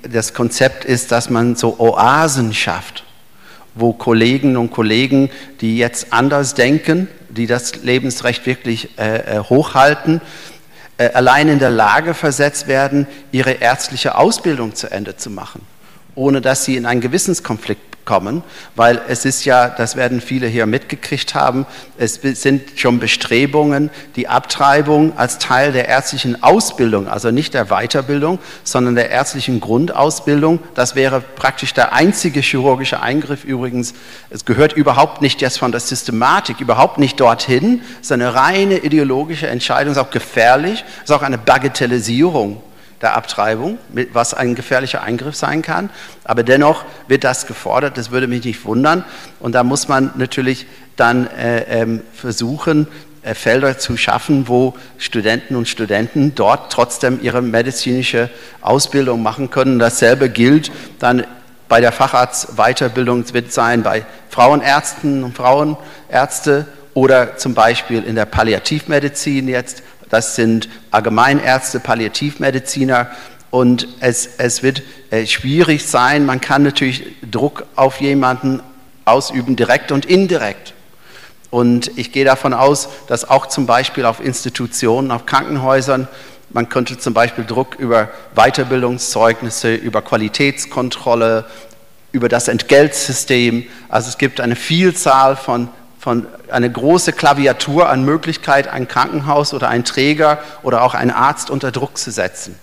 das 0.10 0.34
Konzept 0.34 0.86
ist, 0.86 1.12
dass 1.12 1.30
man 1.30 1.58
so 1.58 1.78
Oasen 1.78 2.54
schafft, 2.54 3.04
wo 3.76 3.92
Kollegen 3.92 4.56
und 4.56 4.72
Kollegen, 4.72 5.30
die 5.60 5.78
jetzt 5.78 6.14
anders 6.14 6.54
denken, 6.54 7.10
die 7.28 7.48
das 7.48 7.84
Lebensrecht 7.84 8.46
wirklich 8.46 8.98
äh, 8.98 9.40
äh 9.40 9.40
hochhalten, 9.40 10.22
äh, 10.98 11.10
allein 11.10 11.50
in 11.50 11.60
der 11.60 11.72
Lage 11.72 12.14
versetzt 12.14 12.68
werden, 12.68 13.08
ihre 13.34 13.52
ärztliche 13.52 14.16
Ausbildung 14.16 14.74
zu 14.74 14.90
Ende 14.90 15.18
zu 15.18 15.30
machen, 15.30 15.64
ohne 16.18 16.42
dass 16.42 16.66
sie 16.66 16.76
in 16.76 16.86
einen 16.86 17.00
Gewissenskonflikt 17.00 17.88
kommen, 18.08 18.42
weil 18.76 19.02
es 19.08 19.26
ist 19.26 19.46
ja, 19.46 19.70
das 19.70 19.96
werden 19.96 20.22
viele 20.22 20.48
hier 20.48 20.66
mitgekriegt 20.66 21.36
haben, 21.36 21.68
es 21.98 22.16
sind 22.16 22.80
schon 22.80 23.00
Bestrebungen, 23.00 23.92
die 24.16 24.28
Abtreibung 24.30 25.16
als 25.18 25.38
Teil 25.38 25.74
der 25.74 25.88
ärztlichen 25.90 26.42
Ausbildung, 26.42 27.08
also 27.08 27.30
nicht 27.30 27.54
der 27.54 27.66
Weiterbildung, 27.66 28.40
sondern 28.64 28.96
der 28.96 29.12
ärztlichen 29.12 29.60
Grundausbildung, 29.60 30.60
das 30.74 30.96
wäre 30.96 31.22
praktisch 31.22 31.74
der 31.74 31.94
einzige 31.94 32.40
chirurgische 32.40 33.02
Eingriff 33.02 33.44
übrigens. 33.44 33.94
Es 34.30 34.46
gehört 34.46 34.74
überhaupt 34.74 35.22
nicht 35.22 35.42
jetzt 35.42 35.60
von 35.60 35.72
der 35.72 35.82
Systematik, 35.82 36.62
überhaupt 36.62 36.98
nicht 36.98 37.20
dorthin, 37.20 37.82
es 38.00 38.08
ist 38.08 38.12
eine 38.14 38.34
reine 38.34 38.78
ideologische 38.78 39.48
Entscheidung, 39.48 39.92
ist 39.92 40.00
auch 40.00 40.12
gefährlich, 40.12 40.86
ist 41.04 41.12
auch 41.12 41.24
eine 41.24 41.38
Bagatellisierung 41.38 42.62
der 43.02 43.16
Abtreibung, 43.16 43.78
was 44.14 44.34
ein 44.34 44.56
gefährlicher 44.56 45.04
Eingriff 45.04 45.36
sein 45.36 45.62
kann. 45.62 45.90
Aber 46.24 46.44
dennoch 46.44 46.84
wird 47.08 47.24
das 47.24 47.46
gefordert, 47.46 47.98
das 47.98 48.12
würde 48.12 48.28
mich 48.28 48.44
nicht 48.44 48.66
wundern. 48.66 49.04
Und 49.40 49.54
da 49.54 49.64
muss 49.64 49.88
man 49.88 50.12
natürlich 50.16 50.66
dann 50.96 51.28
äh, 51.28 51.82
ähm, 51.82 52.02
versuchen, 52.14 52.88
äh, 53.22 53.36
Felder 53.36 53.78
zu 53.78 53.98
schaffen, 53.98 54.48
wo 54.48 54.74
Studenten 54.98 55.56
und 55.56 55.68
Studenten 55.68 56.34
dort 56.34 56.72
trotzdem 56.72 57.20
ihre 57.22 57.42
medizinische 57.42 58.30
Ausbildung 58.62 59.22
machen 59.22 59.50
können. 59.50 59.80
Dasselbe 59.80 60.30
gilt 60.30 60.72
dann 61.00 61.24
bei 61.68 61.82
der 61.82 61.92
Facharztweiterbildung, 61.92 63.32
wird 63.34 63.52
sein 63.52 63.84
bei 63.84 64.06
Frauenärzten 64.30 65.24
und 65.24 65.36
Frauenärzte 65.36 66.66
oder 66.94 67.38
zum 67.38 67.54
Beispiel 67.54 68.04
in 68.04 68.16
der 68.16 68.26
Palliativmedizin 68.26 69.48
jetzt 69.50 69.84
das 70.10 70.36
sind 70.36 70.70
Allgemeinärzte, 70.92 71.80
Palliativmediziner. 71.80 73.10
Und 73.50 73.88
es, 74.00 74.28
es 74.38 74.64
wird 74.64 74.84
äh, 75.10 75.26
schwierig 75.26 75.86
sein. 75.86 76.26
Man 76.26 76.42
kann 76.42 76.64
natürlich 76.64 77.16
Druck 77.30 77.66
auf 77.76 78.02
jemanden 78.02 78.62
ausüben, 79.06 79.56
direkt 79.56 79.92
und 79.92 80.06
indirekt. 80.06 80.74
Und 81.50 81.98
ich 81.98 82.12
gehe 82.12 82.26
davon 82.26 82.54
aus, 82.54 82.90
dass 83.08 83.30
auch 83.30 83.46
zum 83.48 83.66
Beispiel 83.66 84.06
auf 84.06 84.20
Institutionen, 84.20 85.12
auf 85.12 85.26
Krankenhäusern, 85.26 86.08
man 86.50 86.70
könnte 86.70 86.98
zum 86.98 87.14
Beispiel 87.14 87.46
Druck 87.46 87.76
über 87.76 88.10
Weiterbildungszeugnisse, 88.36 89.76
über 89.76 90.02
Qualitätskontrolle, 90.02 91.46
über 92.12 92.30
das 92.30 92.48
Entgeltsystem. 92.48 93.66
Also 93.90 94.10
es 94.10 94.18
gibt 94.18 94.40
eine 94.40 94.56
Vielzahl 94.56 95.36
von 95.36 95.70
von 96.08 96.26
eine 96.50 96.72
große 96.72 97.12
Klaviatur 97.12 97.90
an 97.90 98.06
Möglichkeit, 98.06 98.70
ein 98.70 98.88
Krankenhaus 98.88 99.54
oder 99.54 99.68
ein 99.68 99.84
Träger 99.84 100.40
oder 100.64 100.84
auch 100.84 100.94
ein 100.94 101.12
Arzt 101.12 101.50
unter 101.50 101.70
Druck 101.70 101.98
zu 101.98 102.12
setzen. 102.12 102.58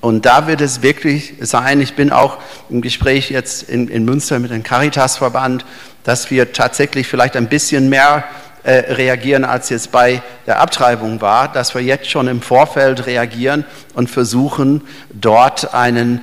Und 0.00 0.26
da 0.26 0.48
wird 0.48 0.60
es 0.60 0.82
wirklich 0.82 1.34
sein, 1.38 1.80
ich 1.80 1.94
bin 1.94 2.10
auch 2.10 2.38
im 2.68 2.82
Gespräch 2.82 3.30
jetzt 3.30 3.62
in, 3.62 3.86
in 3.86 4.04
Münster 4.04 4.40
mit 4.40 4.50
dem 4.50 4.64
Caritas-Verband, 4.64 5.64
dass 6.02 6.32
wir 6.32 6.52
tatsächlich 6.52 7.06
vielleicht 7.06 7.36
ein 7.36 7.48
bisschen 7.48 7.88
mehr 7.88 8.24
äh, 8.64 8.92
reagieren, 8.94 9.44
als 9.44 9.68
jetzt 9.68 9.92
bei 9.92 10.20
der 10.48 10.58
Abtreibung 10.58 11.20
war, 11.20 11.46
dass 11.52 11.76
wir 11.76 11.82
jetzt 11.82 12.10
schon 12.10 12.26
im 12.26 12.42
Vorfeld 12.42 13.06
reagieren 13.06 13.64
und 13.94 14.10
versuchen, 14.10 14.82
dort 15.12 15.72
einen 15.72 16.22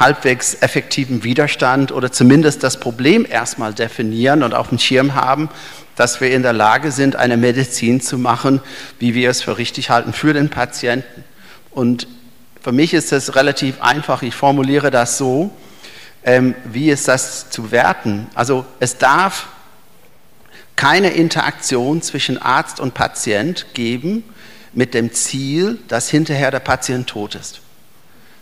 halbwegs 0.00 0.54
effektiven 0.60 1.22
Widerstand 1.22 1.92
oder 1.92 2.10
zumindest 2.10 2.64
das 2.64 2.80
Problem 2.80 3.24
erstmal 3.30 3.72
definieren 3.72 4.42
und 4.42 4.54
auf 4.54 4.70
dem 4.70 4.80
Schirm 4.80 5.14
haben 5.14 5.48
dass 5.96 6.20
wir 6.20 6.30
in 6.30 6.42
der 6.42 6.52
Lage 6.52 6.92
sind, 6.92 7.16
eine 7.16 7.36
Medizin 7.36 8.00
zu 8.00 8.18
machen, 8.18 8.60
wie 8.98 9.14
wir 9.14 9.30
es 9.30 9.42
für 9.42 9.58
richtig 9.58 9.90
halten 9.90 10.12
für 10.12 10.32
den 10.32 10.50
Patienten. 10.50 11.24
Und 11.70 12.06
für 12.62 12.72
mich 12.72 12.94
ist 12.94 13.12
es 13.12 13.34
relativ 13.34 13.80
einfach. 13.80 14.22
Ich 14.22 14.34
formuliere 14.34 14.90
das 14.90 15.18
so, 15.18 15.50
ähm, 16.22 16.54
wie 16.64 16.90
ist 16.90 17.08
das 17.08 17.50
zu 17.50 17.70
werten? 17.70 18.26
Also 18.34 18.66
es 18.78 18.98
darf 18.98 19.46
keine 20.74 21.10
Interaktion 21.10 22.02
zwischen 22.02 22.40
Arzt 22.40 22.80
und 22.80 22.92
Patient 22.92 23.66
geben 23.72 24.22
mit 24.74 24.92
dem 24.92 25.12
Ziel, 25.12 25.78
dass 25.88 26.10
hinterher 26.10 26.50
der 26.50 26.60
Patient 26.60 27.08
tot 27.08 27.34
ist. 27.34 27.60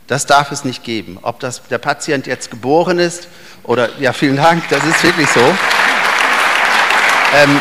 Das 0.09 0.27
darf 0.27 0.51
es 0.51 0.65
nicht 0.65 0.83
geben. 0.83 1.19
Ob 1.23 1.39
das 1.41 1.63
der 1.69 1.79
Patient 1.79 2.27
jetzt 2.27 2.51
geboren 2.51 2.99
ist 2.99 3.29
oder 3.63 3.89
ja, 4.01 4.13
vielen 4.13 4.37
Dank, 4.37 4.69
das 4.69 4.85
ist 4.85 5.03
wirklich 5.05 5.29
so. 5.29 5.41
Ähm, 7.35 7.61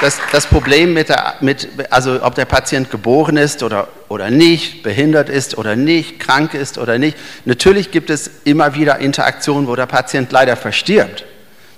das, 0.00 0.18
das, 0.30 0.46
Problem 0.46 0.94
mit, 0.94 1.08
der, 1.08 1.34
mit, 1.40 1.68
also 1.90 2.22
ob 2.22 2.36
der 2.36 2.44
Patient 2.44 2.88
geboren 2.88 3.36
ist 3.36 3.64
oder, 3.64 3.88
oder 4.08 4.30
nicht, 4.30 4.84
behindert 4.84 5.28
ist 5.28 5.58
oder 5.58 5.74
nicht, 5.74 6.20
krank 6.20 6.54
ist 6.54 6.78
oder 6.78 6.98
nicht, 6.98 7.16
natürlich 7.46 7.90
gibt 7.90 8.10
es 8.10 8.30
immer 8.44 8.74
wieder 8.74 8.98
Interaktionen, 8.98 9.66
wo 9.66 9.74
der 9.74 9.86
Patient 9.86 10.30
leider 10.30 10.56
verstirbt. 10.56 11.24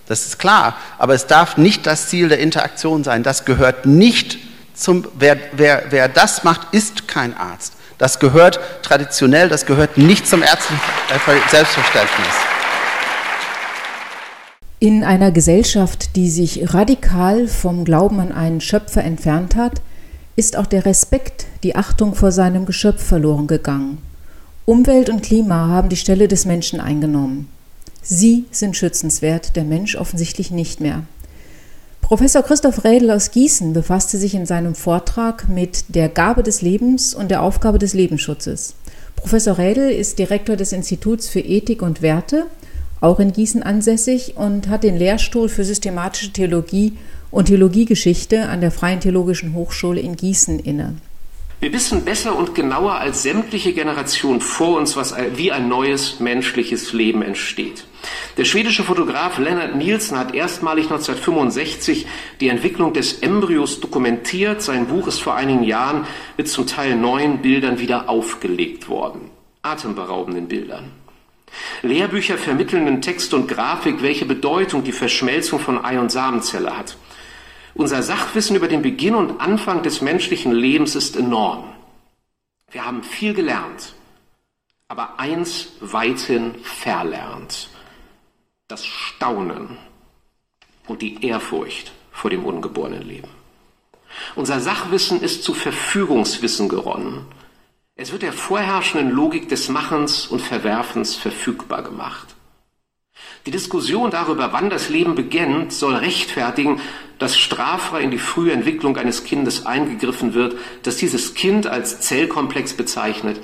Das 0.07 0.27
ist 0.27 0.39
klar, 0.39 0.77
aber 0.99 1.15
es 1.15 1.27
darf 1.27 1.57
nicht 1.57 1.87
das 1.87 2.09
Ziel 2.09 2.29
der 2.29 2.41
Interaktion 2.41 3.05
sein. 3.05 3.23
Das 3.23 3.45
gehört 3.47 3.87
nicht 3.87 4.39
zum, 4.75 5.07
wer, 5.15 5.39
wer, 5.53 5.85
wer 5.91 6.09
das 6.09 6.45
macht, 6.45 6.75
ist 6.75 7.09
kein 7.09 7.35
Arzt. 7.37 7.75
Das 7.97 8.19
gehört 8.19 8.61
traditionell, 8.83 9.49
das 9.49 9.67
gehört 9.67 9.97
nicht 9.97 10.27
zum 10.27 10.43
ärztlichen 10.43 10.83
Selbstverständnis. 11.51 12.60
In 14.83 15.05
einer 15.05 15.31
Gesellschaft, 15.31 16.17
die 16.17 16.31
sich 16.31 16.73
radikal 16.73 17.49
vom 17.49 17.85
Glauben 17.85 18.19
an 18.19 18.33
einen 18.33 18.63
Schöpfer 18.63 19.05
entfernt 19.05 19.55
hat, 19.55 19.83
ist 20.37 20.57
auch 20.57 20.65
der 20.65 20.87
Respekt, 20.87 21.45
die 21.63 21.77
Achtung 21.77 22.15
vor 22.15 22.33
seinem 22.33 22.65
Geschöpf 22.65 23.05
verloren 23.05 23.47
gegangen. 23.47 23.99
Umwelt 24.65 25.11
und 25.11 25.23
Klima 25.23 25.69
haben 25.69 25.91
die 25.91 25.97
Stelle 25.97 26.29
des 26.29 26.47
Menschen 26.47 26.81
eingenommen. 26.81 27.49
Sie 28.01 28.47
sind 28.53 28.75
schützenswert, 28.75 29.55
der 29.55 29.65
Mensch 29.65 29.97
offensichtlich 29.97 30.51
nicht 30.51 30.81
mehr. 30.81 31.03
Professor 32.01 32.43
Christoph 32.43 32.83
Rädel 32.83 33.11
aus 33.11 33.33
Gießen 33.33 33.75
befasste 33.75 34.17
sich 34.17 34.35
in 34.35 34.47
seinem 34.47 34.75
Vortrag 34.75 35.47
mit 35.51 35.95
der 35.95 36.09
Gabe 36.09 36.43
des 36.43 36.63
Lebens 36.63 37.15
und 37.15 37.31
der 37.31 37.43
Aufgabe 37.43 37.79
des 37.79 37.93
Lebensschutzes. 37.93 38.77
Professor 39.15 39.59
Rädel 39.59 39.91
ist 39.91 40.19
Direktor 40.19 40.57
des 40.57 40.73
Instituts 40.73 41.29
für 41.29 41.41
Ethik 41.41 41.83
und 41.83 42.01
Werte 42.01 42.47
auch 43.01 43.21
in 43.21 43.33
Gießen 43.33 43.63
ansässig 43.63 44.37
und 44.37 44.69
hat 44.69 44.85
den 44.85 44.97
Lehrstuhl 44.97 45.49
für 45.49 45.65
systematische 45.65 46.33
Theologie 46.33 46.97
und 47.31 47.47
Theologiegeschichte 47.47 48.49
an 48.49 48.61
der 48.61 48.71
Freien 48.71 49.01
Theologischen 49.01 49.55
Hochschule 49.55 50.01
in 50.01 50.17
Gießen 50.17 50.59
inne. 50.59 50.97
Wir 51.61 51.75
wissen 51.75 52.07
besser 52.07 52.37
und 52.37 52.55
genauer 52.55 52.95
als 52.95 53.23
sämtliche 53.23 53.75
Generation 53.75 54.41
vor 54.41 54.79
uns, 54.79 54.97
was, 54.97 55.15
wie 55.37 55.53
ein 55.53 55.69
neues 55.69 56.19
menschliches 56.19 56.95
Leben 56.95 57.21
entsteht. 57.21 57.85
Der 58.39 58.47
schwedische 58.47 58.83
Fotograf 58.83 59.39
Lennart 59.39 59.77
Nielsen 59.77 60.19
hat 60.19 60.35
erstmalig 60.35 60.85
1965 60.85 62.07
die 62.41 62.49
Entwicklung 62.49 62.95
des 62.95 63.19
Embryos 63.19 63.81
dokumentiert. 63.81 64.63
Sein 64.63 64.87
Buch 64.87 65.07
ist 65.07 65.21
vor 65.21 65.35
einigen 65.35 65.63
Jahren 65.63 66.07
mit 66.39 66.49
zum 66.49 66.67
Teil 66.67 66.97
neuen 66.97 67.43
Bildern 67.43 67.79
wieder 67.79 68.09
aufgelegt 68.09 68.89
worden. 68.89 69.31
Atemberaubenden 69.61 70.49
Bildern. 70.49 70.93
Lehrbücher 71.83 72.39
vermitteln 72.39 72.87
in 72.87 73.03
Text 73.03 73.35
und 73.35 73.49
Grafik, 73.49 74.03
welche 74.03 74.27
Bedeutung 74.27 74.85
die 74.85 74.93
Verschmelzung 74.93 75.59
von 75.59 75.85
Ei- 75.85 75.99
und 75.99 76.11
Samenzelle 76.11 76.77
hat. 76.77 76.97
Unser 77.75 78.03
Sachwissen 78.03 78.57
über 78.57 78.69
den 78.69 78.83
Beginn 78.83 79.15
und 79.15 79.41
Anfang 79.41 79.83
des 79.83 80.01
menschlichen 80.01 80.53
Lebens 80.53 80.95
ist 80.95 81.17
enorm. 81.17 81.73
Wir 82.71 82.85
haben 82.85 83.03
viel 83.03 83.35
gelernt, 83.35 83.95
aber 84.89 85.19
eins 85.19 85.69
weithin 85.81 86.55
verlernt. 86.63 87.69
das 88.71 88.87
Staunen 88.87 89.77
und 90.87 91.03
die 91.03 91.27
Ehrfurcht 91.27 91.93
vor 92.13 92.31
dem 92.31 92.45
ungeborenen 92.45 93.03
Leben. 93.03 93.29
Unser 94.37 94.61
Sachwissen 94.61 95.21
ist 95.21 95.43
zu 95.43 95.55
Verfügungswissen 95.55 96.69
geronnen. 96.69 97.27
Es 98.03 98.13
wird 98.13 98.23
der 98.23 98.33
vorherrschenden 98.33 99.11
Logik 99.11 99.51
des 99.51 99.69
Machens 99.69 100.27
und 100.27 100.41
Verwerfens 100.41 101.17
verfügbar 101.17 101.83
gemacht. 101.83 102.35
Die 103.45 103.51
Diskussion 103.51 104.11
darüber, 104.11 104.55
wann 104.55 104.71
das 104.71 104.89
Leben 104.89 105.15
beginnt, 105.15 105.71
soll 105.75 105.95
rechtfertigen, 105.97 106.81
dass 107.19 107.37
straffrei 107.37 108.01
in 108.01 108.11
die 108.11 108.17
frühe 108.17 108.53
Entwicklung 108.53 108.97
eines 108.97 109.25
Kindes 109.25 109.67
eingegriffen 109.67 110.33
wird, 110.33 110.57
dass 110.83 110.97
dieses 110.97 111.35
Kind 111.35 111.67
als 111.67 112.01
Zellkomplex 112.01 112.73
bezeichnet 112.73 113.39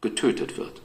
getötet 0.00 0.58
wird. 0.58 0.82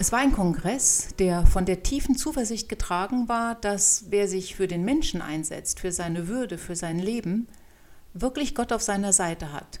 Es 0.00 0.12
war 0.12 0.20
ein 0.20 0.30
Kongress, 0.30 1.08
der 1.18 1.44
von 1.44 1.64
der 1.64 1.82
tiefen 1.82 2.16
Zuversicht 2.16 2.68
getragen 2.68 3.28
war, 3.28 3.56
dass 3.56 4.04
wer 4.10 4.28
sich 4.28 4.54
für 4.54 4.68
den 4.68 4.84
Menschen 4.84 5.20
einsetzt, 5.20 5.80
für 5.80 5.90
seine 5.90 6.28
Würde, 6.28 6.56
für 6.56 6.76
sein 6.76 7.00
Leben, 7.00 7.48
wirklich 8.14 8.54
Gott 8.54 8.72
auf 8.72 8.80
seiner 8.80 9.12
Seite 9.12 9.52
hat. 9.52 9.80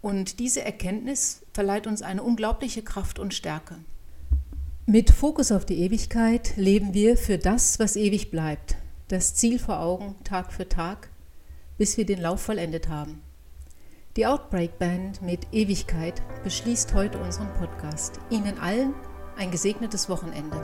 Und 0.00 0.40
diese 0.40 0.64
Erkenntnis 0.64 1.42
verleiht 1.52 1.86
uns 1.86 2.02
eine 2.02 2.24
unglaubliche 2.24 2.82
Kraft 2.82 3.20
und 3.20 3.34
Stärke. 3.34 3.76
Mit 4.84 5.10
Fokus 5.10 5.52
auf 5.52 5.64
die 5.64 5.78
Ewigkeit 5.78 6.56
leben 6.56 6.92
wir 6.92 7.16
für 7.16 7.38
das, 7.38 7.78
was 7.78 7.94
ewig 7.94 8.32
bleibt, 8.32 8.74
das 9.06 9.36
Ziel 9.36 9.60
vor 9.60 9.78
Augen 9.78 10.16
Tag 10.24 10.52
für 10.52 10.68
Tag, 10.68 11.08
bis 11.76 11.96
wir 11.98 12.04
den 12.04 12.20
Lauf 12.20 12.42
vollendet 12.42 12.88
haben. 12.88 13.22
Die 14.16 14.26
Outbreak 14.26 14.78
Band 14.78 15.22
mit 15.22 15.46
Ewigkeit 15.52 16.22
beschließt 16.42 16.92
heute 16.94 17.18
unseren 17.18 17.52
Podcast. 17.54 18.18
Ihnen 18.30 18.58
allen 18.58 18.94
ein 19.36 19.50
gesegnetes 19.50 20.08
Wochenende. 20.08 20.56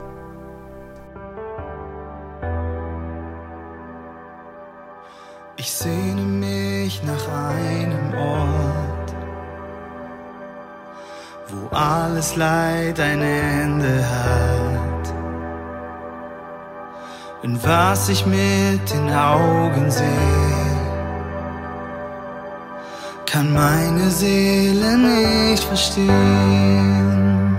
Ich 5.57 5.71
sehne 5.71 6.21
mich 6.21 7.01
nach 7.03 7.27
einem 7.29 8.13
Ort, 8.13 9.15
wo 11.47 11.75
alles 11.75 12.35
Leid 12.35 12.99
ein 12.99 13.21
Ende 13.21 14.05
hat. 14.05 15.13
Und 17.43 17.65
was 17.65 18.09
ich 18.09 18.25
mit 18.25 18.91
den 18.91 19.13
Augen 19.13 19.89
sehe, 19.89 20.54
kann 23.35 23.51
meine 23.51 24.09
Seele 24.09 24.97
nicht 24.97 25.61
verstehen. 25.65 27.57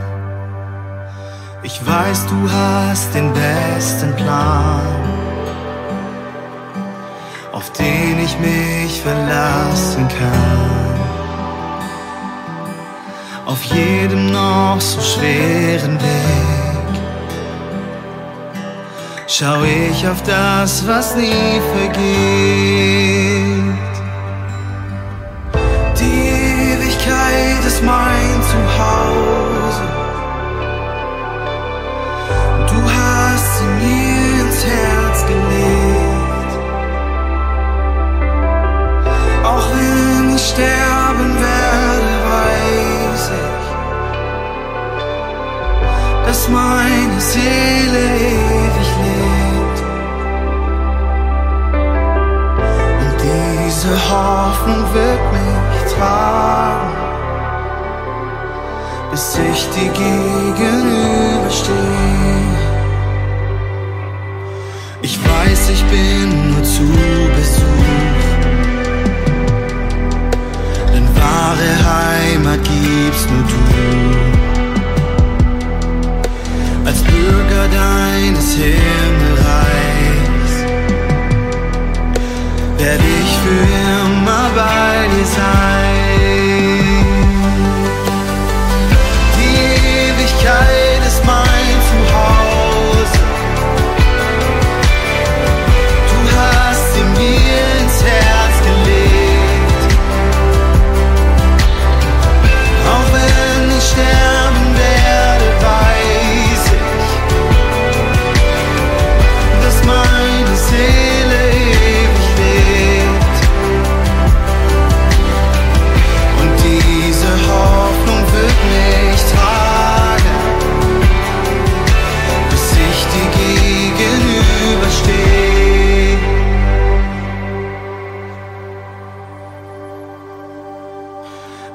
Ich 1.62 1.86
weiß, 1.86 2.26
du 2.28 2.50
hast 2.50 3.14
den 3.14 3.30
besten 3.34 4.16
Plan, 4.16 4.80
auf 7.52 7.70
den 7.72 8.18
ich 8.24 8.38
mich 8.38 9.02
verlassen 9.02 10.08
kann. 10.08 10.96
Auf 13.44 13.62
jedem 13.64 14.32
noch 14.32 14.80
so 14.80 15.02
schweren 15.02 16.00
Weg 16.00 16.46
schau 19.28 19.62
ich 19.64 20.08
auf 20.08 20.22
das, 20.22 20.86
was 20.86 21.14
nie 21.16 21.60
vergeht. 21.74 23.15
Sterben 40.56 41.30
werde, 41.38 42.12
weiß 42.32 43.24
ich, 43.44 43.66
dass 46.26 46.40
meine 46.48 47.20
Seele 47.20 48.02
ewig 48.16 48.90
lebt. 49.04 49.78
Und 53.02 53.16
diese 53.28 53.92
Hoffnung 54.10 54.82
wird 54.94 55.24
mich 55.34 55.92
tragen 55.92 56.94
bis 59.10 59.26
ich 59.52 59.60
dir 59.70 59.90
gegenüberstehe. 59.92 61.74
Ich 65.00 65.16
weiß, 65.18 65.62
ich 65.70 65.84
bin 65.84 66.28
nur 66.50 66.64
zu 66.64 66.82
Besuch, 67.36 68.15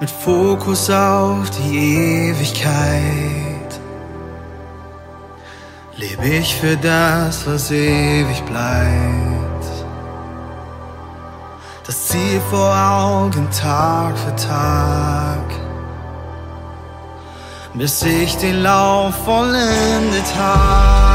Mit 0.02 0.10
Fokus 0.10 0.90
auf 0.90 1.50
die 1.52 2.30
Ewigkeit 2.30 3.80
lebe 5.96 6.28
ich 6.28 6.56
für 6.56 6.76
das, 6.76 7.48
was 7.48 7.72
ewig 7.72 8.42
bleibt. 8.46 9.66
Das 11.86 12.08
Ziel 12.08 12.42
vor 12.50 12.76
Augen 12.76 13.48
Tag 13.52 14.18
für 14.18 14.36
Tag 14.36 15.62
bis 17.74 18.04
ich 18.04 18.36
den 18.38 18.64
Lauf 18.64 19.16
vollendet 19.24 20.36
hab. 20.38 21.11